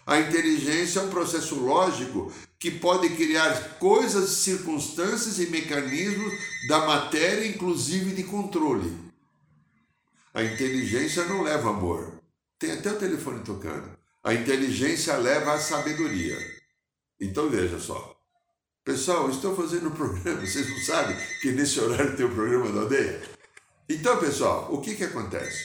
A 0.06 0.20
inteligência 0.20 1.00
é 1.00 1.04
um 1.04 1.10
processo 1.10 1.56
lógico 1.56 2.32
que 2.60 2.70
pode 2.70 3.10
criar 3.10 3.78
coisas, 3.80 4.30
circunstâncias 4.30 5.40
e 5.40 5.48
mecanismos 5.48 6.34
da 6.68 6.86
matéria, 6.86 7.48
inclusive 7.48 8.14
de 8.14 8.24
controle. 8.24 8.96
A 10.34 10.44
inteligência 10.44 11.26
não 11.26 11.42
leva 11.42 11.70
amor. 11.70 12.22
Tem 12.60 12.72
até 12.72 12.92
o 12.92 13.00
telefone 13.00 13.44
tocando. 13.44 13.98
A 14.24 14.34
inteligência 14.34 15.16
leva 15.18 15.54
a 15.54 15.60
sabedoria. 15.60 16.38
Então 17.20 17.50
veja 17.50 17.80
só. 17.80 18.13
Pessoal, 18.84 19.30
estou 19.30 19.56
fazendo 19.56 19.88
um 19.88 19.96
programa, 19.96 20.42
vocês 20.46 20.70
não 20.70 20.78
sabem 20.80 21.16
que 21.42 21.54
nesse 21.54 21.80
horário 21.80 22.18
tem 22.18 22.26
o 22.26 22.36
programa 22.36 22.70
da 22.70 22.82
aldeia? 22.82 23.22
Então, 23.88 24.20
pessoal, 24.20 24.74
o 24.74 24.82
que, 24.82 24.96
que 24.96 25.06
acontece? 25.06 25.64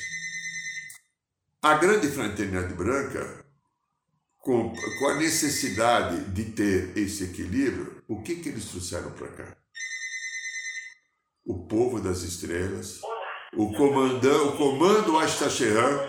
A 1.61 1.75
grande 1.75 2.07
fraternidade 2.07 2.75
branca, 2.75 3.45
com, 4.39 4.73
com 4.73 5.09
a 5.09 5.17
necessidade 5.17 6.33
de 6.33 6.45
ter 6.45 6.97
esse 6.97 7.25
equilíbrio, 7.25 8.03
o 8.07 8.23
que, 8.23 8.37
que 8.37 8.51
eles 8.51 8.67
trouxeram 8.67 9.11
para 9.11 9.29
cá? 9.29 9.57
O 11.45 11.67
povo 11.67 12.01
das 12.01 12.23
estrelas, 12.23 13.01
o 13.57 13.73
comandante, 13.73 14.47
o 14.47 14.57
comando 14.57 15.19
Astacheran, 15.19 16.09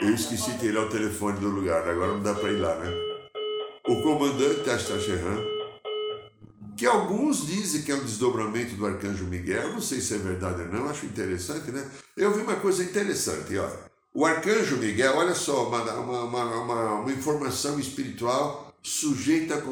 eu 0.00 0.14
esqueci 0.14 0.52
de 0.52 0.58
tirar 0.60 0.82
o 0.82 0.88
telefone 0.88 1.40
do 1.40 1.48
lugar, 1.48 1.88
agora 1.88 2.12
não 2.12 2.22
dá 2.22 2.34
para 2.34 2.52
ir 2.52 2.58
lá, 2.58 2.76
né? 2.76 2.90
O 3.88 4.00
comandante 4.02 4.70
Astacheran, 4.70 5.51
que 6.82 6.86
alguns 6.88 7.46
dizem 7.46 7.82
que 7.82 7.92
é 7.92 7.94
um 7.94 8.02
desdobramento 8.02 8.74
do 8.74 8.84
arcanjo 8.84 9.24
Miguel, 9.26 9.72
não 9.72 9.80
sei 9.80 10.00
se 10.00 10.14
é 10.14 10.18
verdade 10.18 10.62
ou 10.62 10.66
não, 10.66 10.90
acho 10.90 11.06
interessante, 11.06 11.70
né? 11.70 11.88
Eu 12.16 12.34
vi 12.34 12.42
uma 12.42 12.56
coisa 12.56 12.82
interessante, 12.82 13.56
ó. 13.56 13.70
O 14.12 14.26
arcanjo 14.26 14.78
Miguel, 14.78 15.16
olha 15.16 15.32
só, 15.32 15.68
uma, 15.68 15.80
uma, 15.92 16.24
uma, 16.24 16.94
uma 16.94 17.12
informação 17.12 17.78
espiritual 17.78 18.74
sujeita 18.82 19.54
a 19.54 19.62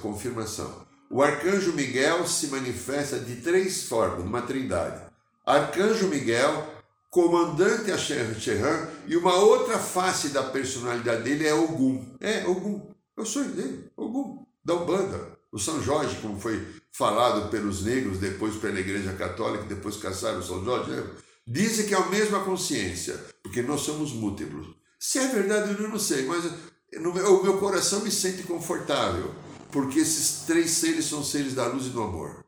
confirmação. 0.00 0.86
O 1.10 1.22
arcanjo 1.22 1.74
Miguel 1.74 2.26
se 2.26 2.46
manifesta 2.46 3.18
de 3.18 3.36
três 3.42 3.82
formas, 3.82 4.24
uma 4.24 4.40
trindade. 4.40 5.02
Arcanjo 5.44 6.08
Miguel, 6.08 6.66
comandante 7.10 7.92
Acherran, 7.92 8.88
e 9.06 9.14
uma 9.14 9.34
outra 9.34 9.78
face 9.78 10.30
da 10.30 10.44
personalidade 10.44 11.22
dele 11.22 11.46
é 11.46 11.52
Ogum. 11.52 12.02
É, 12.18 12.46
Ogum. 12.46 12.80
Eu 13.14 13.26
sou 13.26 13.44
dele, 13.44 13.90
Ogum, 13.94 14.46
da 14.64 14.72
Umbanda. 14.72 15.35
O 15.56 15.58
São 15.58 15.82
Jorge, 15.82 16.18
como 16.20 16.38
foi 16.38 16.62
falado 16.92 17.48
pelos 17.48 17.82
negros, 17.82 18.18
depois 18.18 18.56
pela 18.56 18.78
Igreja 18.78 19.14
Católica, 19.14 19.64
depois 19.64 19.96
caçaram 19.96 20.40
o 20.40 20.42
São 20.42 20.62
Jorge, 20.62 20.90
né? 20.90 21.02
dizem 21.46 21.86
que 21.86 21.94
é 21.94 21.96
a 21.96 22.10
mesma 22.10 22.44
consciência, 22.44 23.18
porque 23.42 23.62
nós 23.62 23.80
somos 23.80 24.12
múltiplos. 24.12 24.66
Se 25.00 25.18
é 25.18 25.28
verdade, 25.28 25.74
eu 25.82 25.88
não 25.88 25.98
sei, 25.98 26.26
mas 26.26 26.44
o 26.44 27.42
meu 27.42 27.56
coração 27.56 28.00
me 28.00 28.10
sente 28.10 28.42
confortável, 28.42 29.34
porque 29.72 30.00
esses 30.00 30.44
três 30.44 30.72
seres 30.72 31.06
são 31.06 31.24
seres 31.24 31.54
da 31.54 31.66
luz 31.68 31.86
e 31.86 31.88
do 31.88 32.02
amor. 32.02 32.44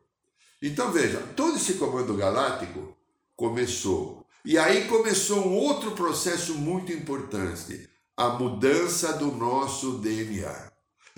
Então 0.61 0.91
veja, 0.91 1.17
todo 1.35 1.55
esse 1.55 1.73
comando 1.73 2.15
galáctico 2.15 2.95
começou. 3.35 4.23
E 4.45 4.55
aí 4.55 4.87
começou 4.87 5.47
um 5.47 5.55
outro 5.55 5.93
processo 5.93 6.53
muito 6.53 6.93
importante, 6.93 7.89
a 8.15 8.29
mudança 8.29 9.13
do 9.13 9.31
nosso 9.31 9.93
DNA. 9.93 10.68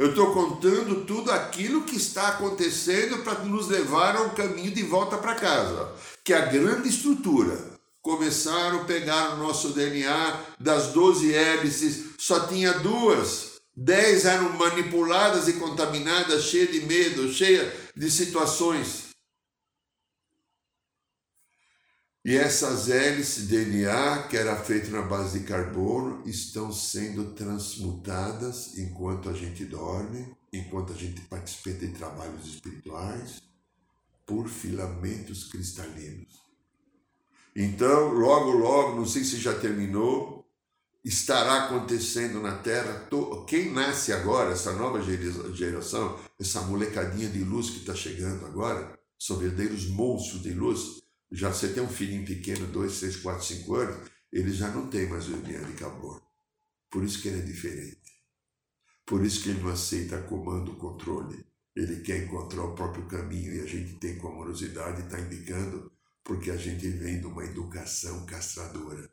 Eu 0.02 0.10
estou 0.10 0.34
contando 0.34 1.06
tudo 1.06 1.32
aquilo 1.32 1.84
que 1.84 1.96
está 1.96 2.30
acontecendo 2.30 3.20
para 3.20 3.38
nos 3.44 3.68
levar 3.68 4.16
a 4.16 4.24
um 4.24 4.30
caminho 4.30 4.72
de 4.72 4.82
volta 4.82 5.16
para 5.16 5.36
casa, 5.36 5.94
que 6.24 6.34
é 6.34 6.38
a 6.38 6.48
grande 6.48 6.90
estrutura. 6.90 7.56
Começaram 8.02 8.82
a 8.82 8.86
pegar 8.86 9.36
o 9.36 9.38
nosso 9.38 9.74
DNA 9.74 10.40
das 10.60 10.88
12 10.88 11.32
hélices, 11.32 12.16
só 12.18 12.48
tinha 12.48 12.74
duas. 12.80 13.62
Dez 13.78 14.26
eram 14.26 14.50
manipuladas 14.54 15.48
e 15.48 15.54
contaminadas, 15.54 16.46
cheias 16.46 16.72
de 16.72 16.82
medo, 16.82 17.32
cheias 17.32 17.72
de 17.96 18.10
situações. 18.10 19.11
E 22.24 22.36
essas 22.36 22.88
hélices 22.88 23.48
DNA, 23.48 24.28
que 24.30 24.38
era 24.38 24.56
feito 24.56 24.92
na 24.92 25.02
base 25.02 25.40
de 25.40 25.46
carbono, 25.46 26.22
estão 26.28 26.72
sendo 26.72 27.34
transmutadas 27.34 28.78
enquanto 28.78 29.28
a 29.28 29.34
gente 29.34 29.66
dorme, 29.66 30.32
enquanto 30.54 30.94
a 30.94 30.96
gente 30.96 31.22
participa 31.22 31.72
de 31.72 31.88
trabalhos 31.88 32.46
espirituais, 32.46 33.42
por 34.24 34.48
filamentos 34.48 35.46
cristalinos. 35.46 36.40
Então, 37.56 38.10
logo, 38.10 38.52
logo, 38.52 38.98
não 38.98 39.06
sei 39.08 39.24
se 39.24 39.38
já 39.38 39.58
terminou, 39.58 40.48
estará 41.04 41.66
acontecendo 41.66 42.40
na 42.40 42.56
Terra. 42.60 43.10
Quem 43.48 43.72
nasce 43.72 44.14
agora, 44.14 44.52
essa 44.52 44.74
nova 44.74 45.02
geração, 45.02 46.20
essa 46.40 46.62
molecadinha 46.62 47.30
de 47.30 47.44
luz 47.44 47.72
que 47.72 47.80
está 47.80 47.96
chegando 47.96 48.46
agora, 48.46 48.96
são 49.18 49.38
verdadeiros 49.38 49.88
monstros 49.88 50.44
de 50.44 50.54
luz 50.54 51.01
já 51.32 51.54
você 51.54 51.70
tem 51.70 51.82
um 51.82 51.88
filhinho 51.88 52.26
pequeno, 52.26 52.68
dois, 52.68 53.00
três, 53.00 53.16
quatro, 53.18 53.46
cinco 53.46 53.76
anos, 53.76 54.10
ele 54.32 54.52
já 54.52 54.70
não 54.70 54.90
tem 54.90 55.08
mais 55.08 55.28
o 55.30 55.38
DNA 55.38 55.62
de 55.64 55.74
calor. 55.74 56.22
Por 56.90 57.04
isso 57.04 57.22
que 57.22 57.30
ele 57.30 57.40
é 57.40 57.46
diferente. 57.46 58.02
Por 59.06 59.26
isso 59.26 59.42
que 59.42 59.50
ele 59.50 59.62
não 59.62 59.70
aceita 59.70 60.22
comando, 60.24 60.76
controle. 60.76 61.46
Ele 61.76 62.02
quer 62.02 62.24
encontrar 62.24 62.64
o 62.64 62.76
próprio 62.76 63.08
caminho 63.08 63.54
e 63.54 63.62
a 63.62 63.66
gente 63.66 63.96
tem 63.96 64.18
com 64.18 64.28
amorosidade 64.28 65.02
está 65.02 65.20
indicando 65.20 65.92
porque 66.24 66.52
a 66.52 66.58
gente 66.58 66.88
vem 66.88 67.20
de 67.20 67.26
uma 67.26 67.46
educação 67.46 68.26
castradora. 68.26 69.10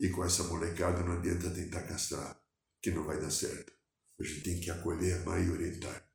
E 0.00 0.08
com 0.08 0.24
essa 0.24 0.42
molecada 0.44 1.02
não 1.02 1.12
adianta 1.12 1.50
tentar 1.50 1.82
castrar, 1.82 2.40
que 2.80 2.90
não 2.90 3.04
vai 3.04 3.20
dar 3.20 3.30
certo. 3.30 3.72
A 4.18 4.24
gente 4.24 4.40
tem 4.40 4.60
que 4.60 4.70
acolher, 4.70 5.20
amar 5.20 5.44
e 5.44 5.50
orientar. 5.50 6.08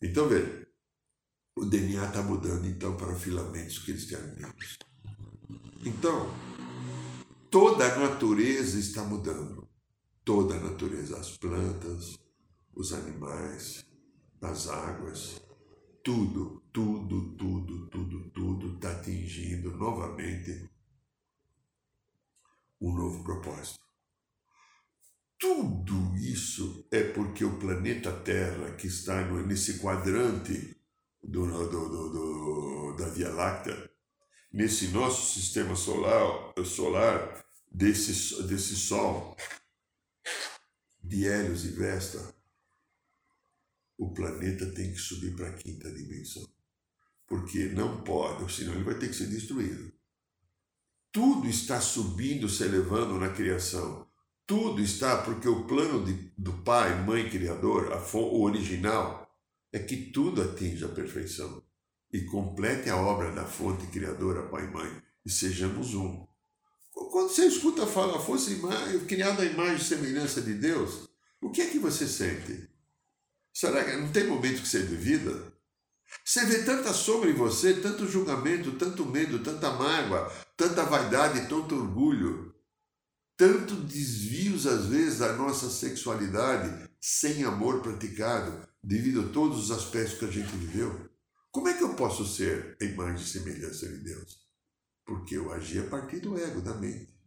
Então, 0.00 0.28
veja, 0.28 0.67
o 1.58 1.64
DNA 1.64 2.04
está 2.04 2.22
mudando 2.22 2.68
então 2.68 2.96
para 2.96 3.16
filamentos 3.16 3.80
cristianos. 3.80 4.78
Então, 5.84 6.32
toda 7.50 7.84
a 7.84 7.98
natureza 7.98 8.78
está 8.78 9.02
mudando. 9.02 9.68
Toda 10.24 10.54
a 10.54 10.60
natureza, 10.60 11.18
as 11.18 11.36
plantas, 11.36 12.16
os 12.76 12.92
animais, 12.92 13.84
as 14.40 14.68
águas, 14.68 15.40
tudo, 16.04 16.62
tudo, 16.72 17.34
tudo, 17.34 17.88
tudo, 17.88 18.30
tudo 18.30 18.74
está 18.74 18.92
atingindo 18.92 19.76
novamente 19.76 20.70
um 22.80 22.94
novo 22.94 23.24
propósito. 23.24 23.80
Tudo 25.40 26.16
isso 26.16 26.86
é 26.92 27.02
porque 27.02 27.44
o 27.44 27.58
planeta 27.58 28.12
Terra, 28.12 28.72
que 28.76 28.86
está 28.86 29.24
nesse 29.42 29.78
quadrante 29.78 30.77
do, 31.22 31.46
do, 31.46 31.88
do, 32.08 32.96
da 32.96 33.08
Via 33.08 33.30
Láctea, 33.30 33.90
nesse 34.52 34.88
nosso 34.88 35.34
sistema 35.34 35.76
solar, 35.76 36.54
solar 36.64 37.44
desse, 37.70 38.42
desse 38.44 38.76
Sol 38.76 39.36
de 41.02 41.26
Hélios 41.26 41.64
e 41.64 41.68
Vesta, 41.70 42.34
o 43.96 44.12
planeta 44.12 44.66
tem 44.66 44.92
que 44.92 44.98
subir 44.98 45.34
para 45.34 45.48
a 45.48 45.54
quinta 45.54 45.90
dimensão. 45.90 46.46
Porque 47.26 47.66
não 47.66 48.02
pode, 48.02 48.50
senão 48.52 48.74
ele 48.74 48.84
vai 48.84 48.98
ter 48.98 49.08
que 49.08 49.16
ser 49.16 49.26
destruído. 49.26 49.92
Tudo 51.10 51.48
está 51.48 51.80
subindo, 51.80 52.48
se 52.48 52.62
elevando 52.62 53.18
na 53.18 53.30
criação. 53.30 54.06
Tudo 54.46 54.80
está, 54.80 55.22
porque 55.22 55.48
o 55.48 55.64
plano 55.64 56.04
de, 56.04 56.32
do 56.38 56.52
Pai, 56.62 57.04
Mãe 57.04 57.28
Criador, 57.28 57.92
a, 57.92 58.16
o 58.16 58.42
original, 58.42 59.27
é 59.72 59.78
que 59.78 59.96
tudo 59.96 60.42
atinja 60.42 60.86
a 60.86 60.90
perfeição 60.90 61.62
e 62.12 62.22
complete 62.22 62.88
a 62.88 62.96
obra 62.96 63.30
da 63.32 63.44
fonte 63.44 63.86
criadora, 63.88 64.48
Pai 64.48 64.64
e 64.64 64.70
Mãe, 64.70 65.02
e 65.24 65.30
sejamos 65.30 65.94
um. 65.94 66.26
Quando 66.90 67.28
você 67.28 67.46
escuta 67.46 67.86
falar, 67.86 68.18
fosse 68.18 68.60
criada 69.06 69.42
a 69.42 69.46
imagem 69.46 69.76
e 69.76 69.84
semelhança 69.84 70.40
de 70.40 70.54
Deus, 70.54 71.08
o 71.40 71.50
que 71.50 71.62
é 71.62 71.66
que 71.66 71.78
você 71.78 72.06
sente? 72.06 72.68
Será 73.52 73.84
que 73.84 73.96
não 73.96 74.10
tem 74.10 74.26
momento 74.26 74.62
que 74.62 74.68
você 74.68 74.80
duvida? 74.80 75.52
Você 76.24 76.44
vê 76.46 76.62
tanta 76.62 76.92
sombra 76.92 77.28
em 77.28 77.34
você, 77.34 77.74
tanto 77.74 78.08
julgamento, 78.08 78.72
tanto 78.72 79.04
medo, 79.04 79.40
tanta 79.40 79.70
mágoa, 79.70 80.32
tanta 80.56 80.84
vaidade, 80.84 81.48
tanto 81.48 81.74
orgulho, 81.74 82.54
tanto 83.36 83.74
desvios 83.74 84.66
às 84.66 84.86
vezes 84.86 85.18
da 85.18 85.34
nossa 85.34 85.68
sexualidade 85.68 86.87
sem 87.00 87.44
amor 87.44 87.80
praticado, 87.80 88.66
devido 88.82 89.22
a 89.22 89.32
todos 89.32 89.64
os 89.64 89.70
aspectos 89.70 90.18
que 90.18 90.24
a 90.24 90.30
gente 90.30 90.56
viveu. 90.56 91.08
Como 91.50 91.68
é 91.68 91.74
que 91.74 91.82
eu 91.82 91.94
posso 91.94 92.26
ser 92.26 92.76
a 92.80 92.84
imagem 92.84 93.22
e 93.22 93.28
semelhança 93.28 93.88
de 93.88 93.98
Deus? 93.98 94.38
Porque 95.06 95.36
eu 95.36 95.52
agi 95.52 95.78
a 95.78 95.84
partir 95.84 96.20
do 96.20 96.38
ego, 96.38 96.60
da 96.60 96.74
mente. 96.74 97.18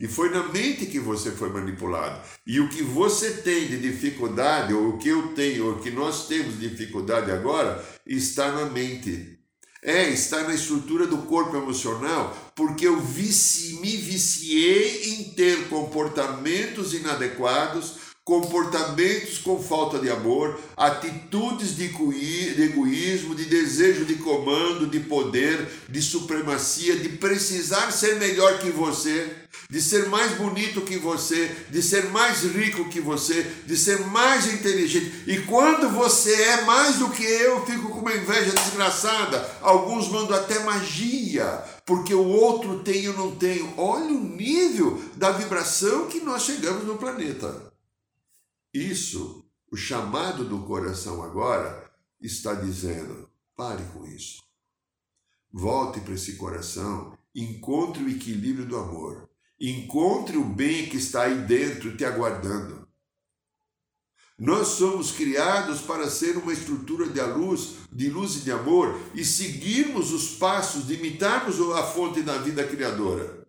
E 0.00 0.06
foi 0.06 0.30
na 0.30 0.44
mente 0.48 0.86
que 0.86 1.00
você 1.00 1.32
foi 1.32 1.50
manipulado. 1.50 2.22
E 2.46 2.60
o 2.60 2.68
que 2.68 2.82
você 2.82 3.32
tem 3.38 3.66
de 3.66 3.80
dificuldade, 3.80 4.72
ou 4.72 4.90
o 4.90 4.98
que 4.98 5.08
eu 5.08 5.34
tenho, 5.34 5.66
ou 5.66 5.72
o 5.72 5.80
que 5.80 5.90
nós 5.90 6.28
temos 6.28 6.58
de 6.58 6.68
dificuldade 6.68 7.30
agora, 7.32 7.84
está 8.06 8.52
na 8.52 8.66
mente. 8.66 9.36
É, 9.82 10.08
está 10.08 10.42
na 10.44 10.54
estrutura 10.54 11.06
do 11.06 11.18
corpo 11.18 11.56
emocional, 11.56 12.52
porque 12.54 12.86
eu 12.86 13.00
vici, 13.00 13.80
me 13.80 13.96
viciei 13.96 15.10
em 15.10 15.34
ter 15.34 15.68
comportamentos 15.68 16.94
inadequados 16.94 18.07
comportamentos 18.28 19.38
com 19.38 19.58
falta 19.58 19.98
de 19.98 20.10
amor, 20.10 20.60
atitudes 20.76 21.74
de 21.74 21.86
egoísmo, 21.86 23.34
de 23.34 23.46
desejo 23.46 24.04
de 24.04 24.16
comando, 24.16 24.86
de 24.86 25.00
poder, 25.00 25.66
de 25.88 26.02
supremacia, 26.02 26.96
de 26.96 27.08
precisar 27.08 27.90
ser 27.90 28.16
melhor 28.16 28.58
que 28.58 28.68
você, 28.68 29.34
de 29.70 29.80
ser 29.80 30.10
mais 30.10 30.32
bonito 30.32 30.82
que 30.82 30.98
você, 30.98 31.50
de 31.70 31.82
ser 31.82 32.10
mais 32.10 32.42
rico 32.42 32.90
que 32.90 33.00
você, 33.00 33.46
de 33.64 33.74
ser 33.78 34.00
mais 34.08 34.52
inteligente. 34.52 35.10
E 35.26 35.38
quando 35.46 35.88
você 35.88 36.34
é 36.34 36.66
mais 36.66 36.96
do 36.96 37.08
que 37.08 37.24
eu, 37.24 37.64
fico 37.64 37.88
com 37.88 38.00
uma 38.00 38.14
inveja 38.14 38.52
desgraçada. 38.52 39.56
Alguns 39.62 40.06
mandam 40.10 40.36
até 40.36 40.58
magia, 40.58 41.64
porque 41.86 42.12
o 42.12 42.28
outro 42.28 42.80
tem 42.80 43.00
e 43.00 43.04
eu 43.06 43.14
não 43.14 43.30
tenho. 43.30 43.72
Olha 43.78 44.12
o 44.12 44.22
nível 44.22 45.02
da 45.16 45.30
vibração 45.30 46.08
que 46.08 46.20
nós 46.20 46.42
chegamos 46.42 46.84
no 46.84 46.98
planeta. 46.98 47.77
Isso, 48.78 49.44
o 49.72 49.76
chamado 49.76 50.44
do 50.44 50.60
coração 50.60 51.20
agora 51.20 51.90
está 52.20 52.54
dizendo: 52.54 53.28
pare 53.56 53.82
com 53.92 54.06
isso. 54.06 54.40
Volte 55.52 55.98
para 56.00 56.14
esse 56.14 56.36
coração, 56.36 57.18
encontre 57.34 58.04
o 58.04 58.08
equilíbrio 58.08 58.66
do 58.66 58.76
amor, 58.76 59.28
encontre 59.60 60.36
o 60.36 60.44
bem 60.44 60.88
que 60.88 60.96
está 60.96 61.22
aí 61.22 61.40
dentro 61.40 61.96
te 61.96 62.04
aguardando. 62.04 62.86
Nós 64.38 64.68
somos 64.68 65.10
criados 65.10 65.80
para 65.80 66.08
ser 66.08 66.36
uma 66.36 66.52
estrutura 66.52 67.08
de 67.08 67.20
luz, 67.20 67.78
de 67.92 68.08
luz 68.08 68.36
e 68.36 68.40
de 68.42 68.52
amor 68.52 68.96
e 69.12 69.24
seguirmos 69.24 70.12
os 70.12 70.36
passos, 70.36 70.86
de 70.86 70.94
imitarmos 70.94 71.60
a 71.76 71.82
fonte 71.82 72.22
da 72.22 72.38
vida 72.38 72.64
criadora. 72.64 73.44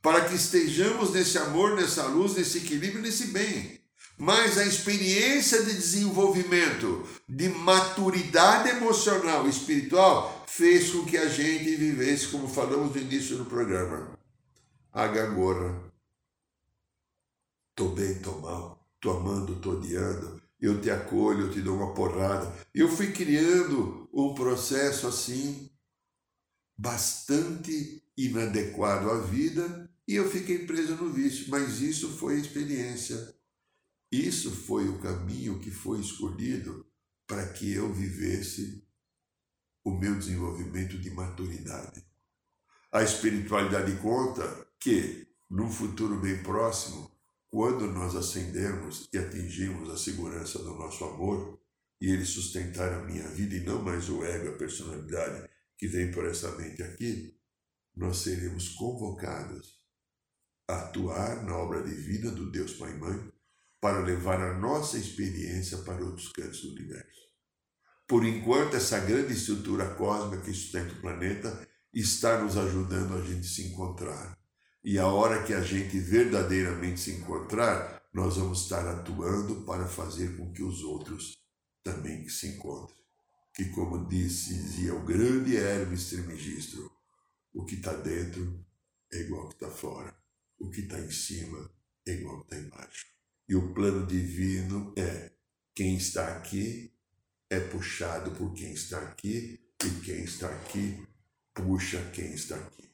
Para 0.00 0.24
que 0.24 0.34
estejamos 0.34 1.10
nesse 1.10 1.36
amor, 1.36 1.76
nessa 1.76 2.06
luz, 2.06 2.34
nesse 2.34 2.58
equilíbrio, 2.58 3.02
nesse 3.02 3.26
bem 3.26 3.84
mas 4.18 4.56
a 4.56 4.64
experiência 4.64 5.62
de 5.62 5.74
desenvolvimento, 5.74 7.06
de 7.28 7.48
maturidade 7.48 8.70
emocional 8.70 9.46
e 9.46 9.50
espiritual 9.50 10.44
fez 10.46 10.90
com 10.90 11.04
que 11.04 11.18
a 11.18 11.28
gente 11.28 11.76
vivesse, 11.76 12.28
como 12.28 12.48
falamos 12.48 12.94
no 12.94 13.00
início 13.00 13.36
do 13.36 13.44
programa, 13.44 14.18
a 14.92 15.06
gangorra. 15.06 15.82
Tô 17.74 17.88
bem, 17.90 18.14
tô 18.20 18.32
mal, 18.38 18.88
tô 19.00 19.10
amando, 19.10 19.56
tô 19.56 19.72
odiando, 19.72 20.40
eu 20.58 20.80
te 20.80 20.90
acolho, 20.90 21.46
eu 21.46 21.50
te 21.50 21.60
dou 21.60 21.76
uma 21.76 21.92
porrada. 21.92 22.50
Eu 22.74 22.88
fui 22.88 23.12
criando 23.12 24.08
um 24.14 24.34
processo 24.34 25.06
assim, 25.06 25.70
bastante 26.74 28.02
inadequado 28.16 29.10
à 29.10 29.20
vida, 29.20 29.90
e 30.08 30.14
eu 30.14 30.30
fiquei 30.30 30.60
preso 30.60 30.94
no 30.96 31.12
vício, 31.12 31.46
mas 31.50 31.82
isso 31.82 32.16
foi 32.16 32.40
experiência 32.40 33.35
isso 34.10 34.50
foi 34.50 34.88
o 34.88 34.98
caminho 35.00 35.58
que 35.58 35.70
foi 35.70 36.00
escolhido 36.00 36.86
para 37.26 37.46
que 37.52 37.72
eu 37.72 37.92
vivesse 37.92 38.86
o 39.84 39.90
meu 39.90 40.16
desenvolvimento 40.16 40.98
de 40.98 41.10
maturidade. 41.10 42.04
A 42.92 43.02
espiritualidade 43.02 43.96
conta 43.96 44.66
que, 44.78 45.28
num 45.50 45.70
futuro 45.70 46.20
bem 46.20 46.42
próximo, 46.42 47.10
quando 47.50 47.86
nós 47.86 48.14
ascendermos 48.14 49.08
e 49.12 49.18
atingirmos 49.18 49.90
a 49.90 49.96
segurança 49.96 50.58
do 50.58 50.74
nosso 50.74 51.04
amor, 51.04 51.60
e 52.00 52.10
ele 52.10 52.24
sustentar 52.24 52.92
a 52.92 53.04
minha 53.04 53.26
vida 53.28 53.54
e 53.54 53.60
não 53.60 53.82
mais 53.82 54.08
o 54.08 54.22
ego, 54.24 54.50
a 54.50 54.58
personalidade 54.58 55.48
que 55.78 55.88
vem 55.88 56.10
por 56.10 56.26
essa 56.26 56.54
mente 56.56 56.82
aqui, 56.82 57.34
nós 57.94 58.18
seremos 58.18 58.68
convocados 58.70 59.80
a 60.68 60.80
atuar 60.80 61.42
na 61.44 61.56
obra 61.56 61.82
divina 61.82 62.30
do 62.30 62.50
Deus 62.50 62.74
Pai 62.74 62.92
e 62.92 62.98
Mãe 62.98 63.32
para 63.86 64.00
levar 64.00 64.40
a 64.40 64.58
nossa 64.58 64.98
experiência 64.98 65.78
para 65.78 66.04
outros 66.04 66.32
cantos 66.32 66.60
do 66.60 66.72
universo. 66.72 67.20
Por 68.04 68.24
enquanto, 68.24 68.74
essa 68.74 68.98
grande 68.98 69.32
estrutura 69.32 69.94
cósmica 69.94 70.42
que 70.42 70.52
sustenta 70.52 70.92
o 70.92 71.00
planeta 71.00 71.68
está 71.94 72.42
nos 72.42 72.56
ajudando 72.56 73.14
a 73.14 73.22
gente 73.22 73.46
se 73.46 73.68
encontrar. 73.68 74.36
E 74.82 74.98
a 74.98 75.06
hora 75.06 75.44
que 75.44 75.54
a 75.54 75.60
gente 75.60 76.00
verdadeiramente 76.00 76.98
se 76.98 77.12
encontrar, 77.12 78.02
nós 78.12 78.36
vamos 78.36 78.62
estar 78.62 78.84
atuando 78.88 79.64
para 79.64 79.86
fazer 79.86 80.36
com 80.36 80.52
que 80.52 80.64
os 80.64 80.82
outros 80.82 81.38
também 81.84 82.28
se 82.28 82.48
encontrem. 82.48 82.98
Que, 83.54 83.66
como 83.66 84.08
disse, 84.08 84.52
dizia 84.52 84.96
o 84.96 85.04
grande 85.04 85.56
Hermes 85.56 86.08
Trismegisto, 86.08 86.90
o 87.54 87.64
que 87.64 87.76
está 87.76 87.92
dentro 87.92 88.66
é 89.12 89.20
igual 89.20 89.42
ao 89.42 89.48
que 89.50 89.54
está 89.54 89.70
fora, 89.70 90.12
o 90.58 90.70
que 90.70 90.80
está 90.80 90.98
em 90.98 91.10
cima 91.12 91.70
é 92.04 92.14
igual 92.14 92.34
ao 92.34 92.44
que 92.46 92.52
está 92.52 92.66
embaixo. 92.66 93.15
E 93.48 93.54
o 93.54 93.72
plano 93.72 94.06
divino 94.06 94.92
é 94.96 95.30
quem 95.74 95.96
está 95.96 96.26
aqui 96.28 96.92
é 97.48 97.60
puxado 97.60 98.32
por 98.32 98.52
quem 98.54 98.72
está 98.72 98.98
aqui 98.98 99.60
e 99.84 99.90
quem 100.04 100.24
está 100.24 100.48
aqui 100.48 101.06
puxa 101.54 101.98
quem 102.12 102.32
está 102.32 102.56
aqui. 102.56 102.90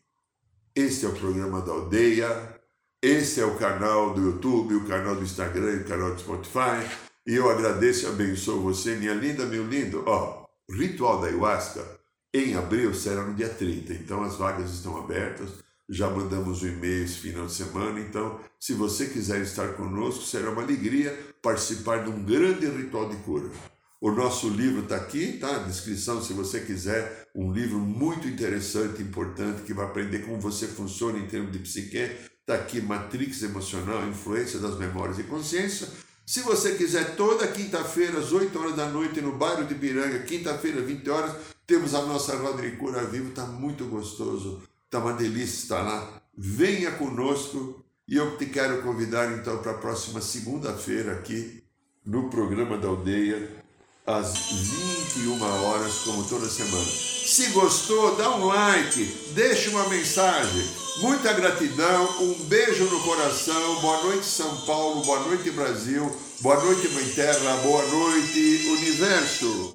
Este 0.75 1.05
é 1.05 1.09
o 1.09 1.15
programa 1.15 1.61
da 1.63 1.73
aldeia, 1.73 2.61
esse 3.01 3.41
é 3.41 3.45
o 3.45 3.59
canal 3.59 4.15
do 4.15 4.23
YouTube, 4.23 4.77
o 4.77 4.87
canal 4.87 5.17
do 5.17 5.23
Instagram 5.23 5.81
o 5.81 5.85
canal 5.85 6.15
do 6.15 6.21
Spotify. 6.21 6.89
E 7.27 7.35
eu 7.35 7.51
agradeço 7.51 8.07
e 8.07 8.09
abençoo 8.09 8.61
você, 8.61 8.95
minha 8.95 9.15
linda, 9.15 9.45
meu 9.47 9.67
lindo. 9.67 10.05
Ó, 10.07 10.47
ritual 10.71 11.21
da 11.21 11.29
ayahuasca 11.29 11.85
em 12.35 12.55
abril 12.55 12.95
será 12.95 13.23
no 13.25 13.35
dia 13.35 13.49
30, 13.49 13.93
então 13.93 14.23
as 14.23 14.37
vagas 14.37 14.71
estão 14.71 14.97
abertas 14.97 15.51
já 15.89 16.09
mandamos 16.09 16.63
o 16.63 16.65
um 16.65 16.69
e-mail 16.69 17.05
esse 17.05 17.19
final 17.19 17.47
de 17.47 17.53
semana, 17.53 18.01
então, 18.01 18.41
se 18.59 18.73
você 18.73 19.07
quiser 19.07 19.41
estar 19.43 19.75
conosco, 19.75 20.25
será 20.25 20.51
uma 20.51 20.63
alegria 20.63 21.17
participar 21.43 22.05
de 22.05 22.11
um 22.11 22.25
grande 22.25 22.67
ritual 22.67 23.09
de 23.09 23.17
cura. 23.17 23.51
O 24.01 24.11
nosso 24.11 24.49
livro 24.49 24.83
está 24.83 24.97
aqui, 24.97 25.39
tá? 25.39 25.57
A 25.57 25.59
descrição, 25.61 26.23
se 26.23 26.33
você 26.33 26.61
quiser, 26.61 27.29
um 27.35 27.53
livro 27.53 27.79
muito 27.79 28.27
interessante, 28.27 29.01
importante, 29.01 29.63
que 29.63 29.73
vai 29.73 29.87
aprender 29.87 30.21
como 30.21 30.41
você 30.41 30.67
funciona 30.67 31.19
em 31.19 31.27
termos 31.27 31.53
de 31.53 31.61
psique. 31.61 32.11
Está 32.41 32.55
aqui 32.55 32.81
Matrix 32.81 33.43
Emocional, 33.43 34.09
Influência 34.09 34.59
das 34.59 34.77
Memórias 34.77 35.21
e 35.21 35.23
Consciência. 35.23 35.89
Se 36.27 36.41
você 36.41 36.75
quiser, 36.75 37.15
toda 37.15 37.47
quinta-feira, 37.47 38.19
às 38.19 38.33
8 38.33 38.59
horas 38.59 38.77
da 38.77 38.87
noite, 38.87 39.21
no 39.21 39.37
bairro 39.37 39.65
de 39.67 39.75
Piranga, 39.75 40.21
quinta-feira, 40.21 40.81
20 40.81 41.09
horas, 41.11 41.37
temos 41.67 41.95
a 41.95 42.03
nossa 42.03 42.37
roda 42.37 42.63
de 42.63 42.77
cura 42.77 43.05
vivo, 43.05 43.29
está 43.29 43.45
muito 43.45 43.85
gostoso 43.87 44.63
Está 44.93 45.03
uma 45.03 45.15
delícia 45.15 45.63
estar 45.63 45.81
lá. 45.81 46.21
Venha 46.37 46.91
conosco 46.91 47.83
e 48.07 48.15
eu 48.15 48.37
te 48.37 48.45
quero 48.45 48.83
convidar 48.83 49.33
então 49.33 49.57
para 49.57 49.71
a 49.71 49.79
próxima 49.79 50.21
segunda-feira 50.21 51.13
aqui 51.13 51.65
no 52.05 52.29
programa 52.29 52.77
da 52.77 52.89
aldeia 52.89 53.49
às 54.07 54.35
21 55.17 55.43
horas, 55.65 55.95
como 56.01 56.23
toda 56.25 56.47
semana. 56.47 56.85
Se 56.85 57.47
gostou, 57.53 58.17
dá 58.17 58.37
um 58.37 58.45
like, 58.45 59.03
deixe 59.33 59.71
uma 59.71 59.89
mensagem. 59.89 60.69
Muita 60.99 61.33
gratidão, 61.33 62.05
um 62.21 62.35
beijo 62.45 62.85
no 62.85 63.01
coração. 63.01 63.81
Boa 63.81 64.03
noite, 64.03 64.27
São 64.27 64.55
Paulo. 64.67 65.03
Boa 65.07 65.21
noite, 65.21 65.51
Brasil. 65.53 66.15
Boa 66.43 66.63
noite, 66.63 66.87
Mãe 66.89 67.09
Terra. 67.15 67.57
Boa 67.63 67.87
noite, 67.87 68.69
Universo. 68.69 69.75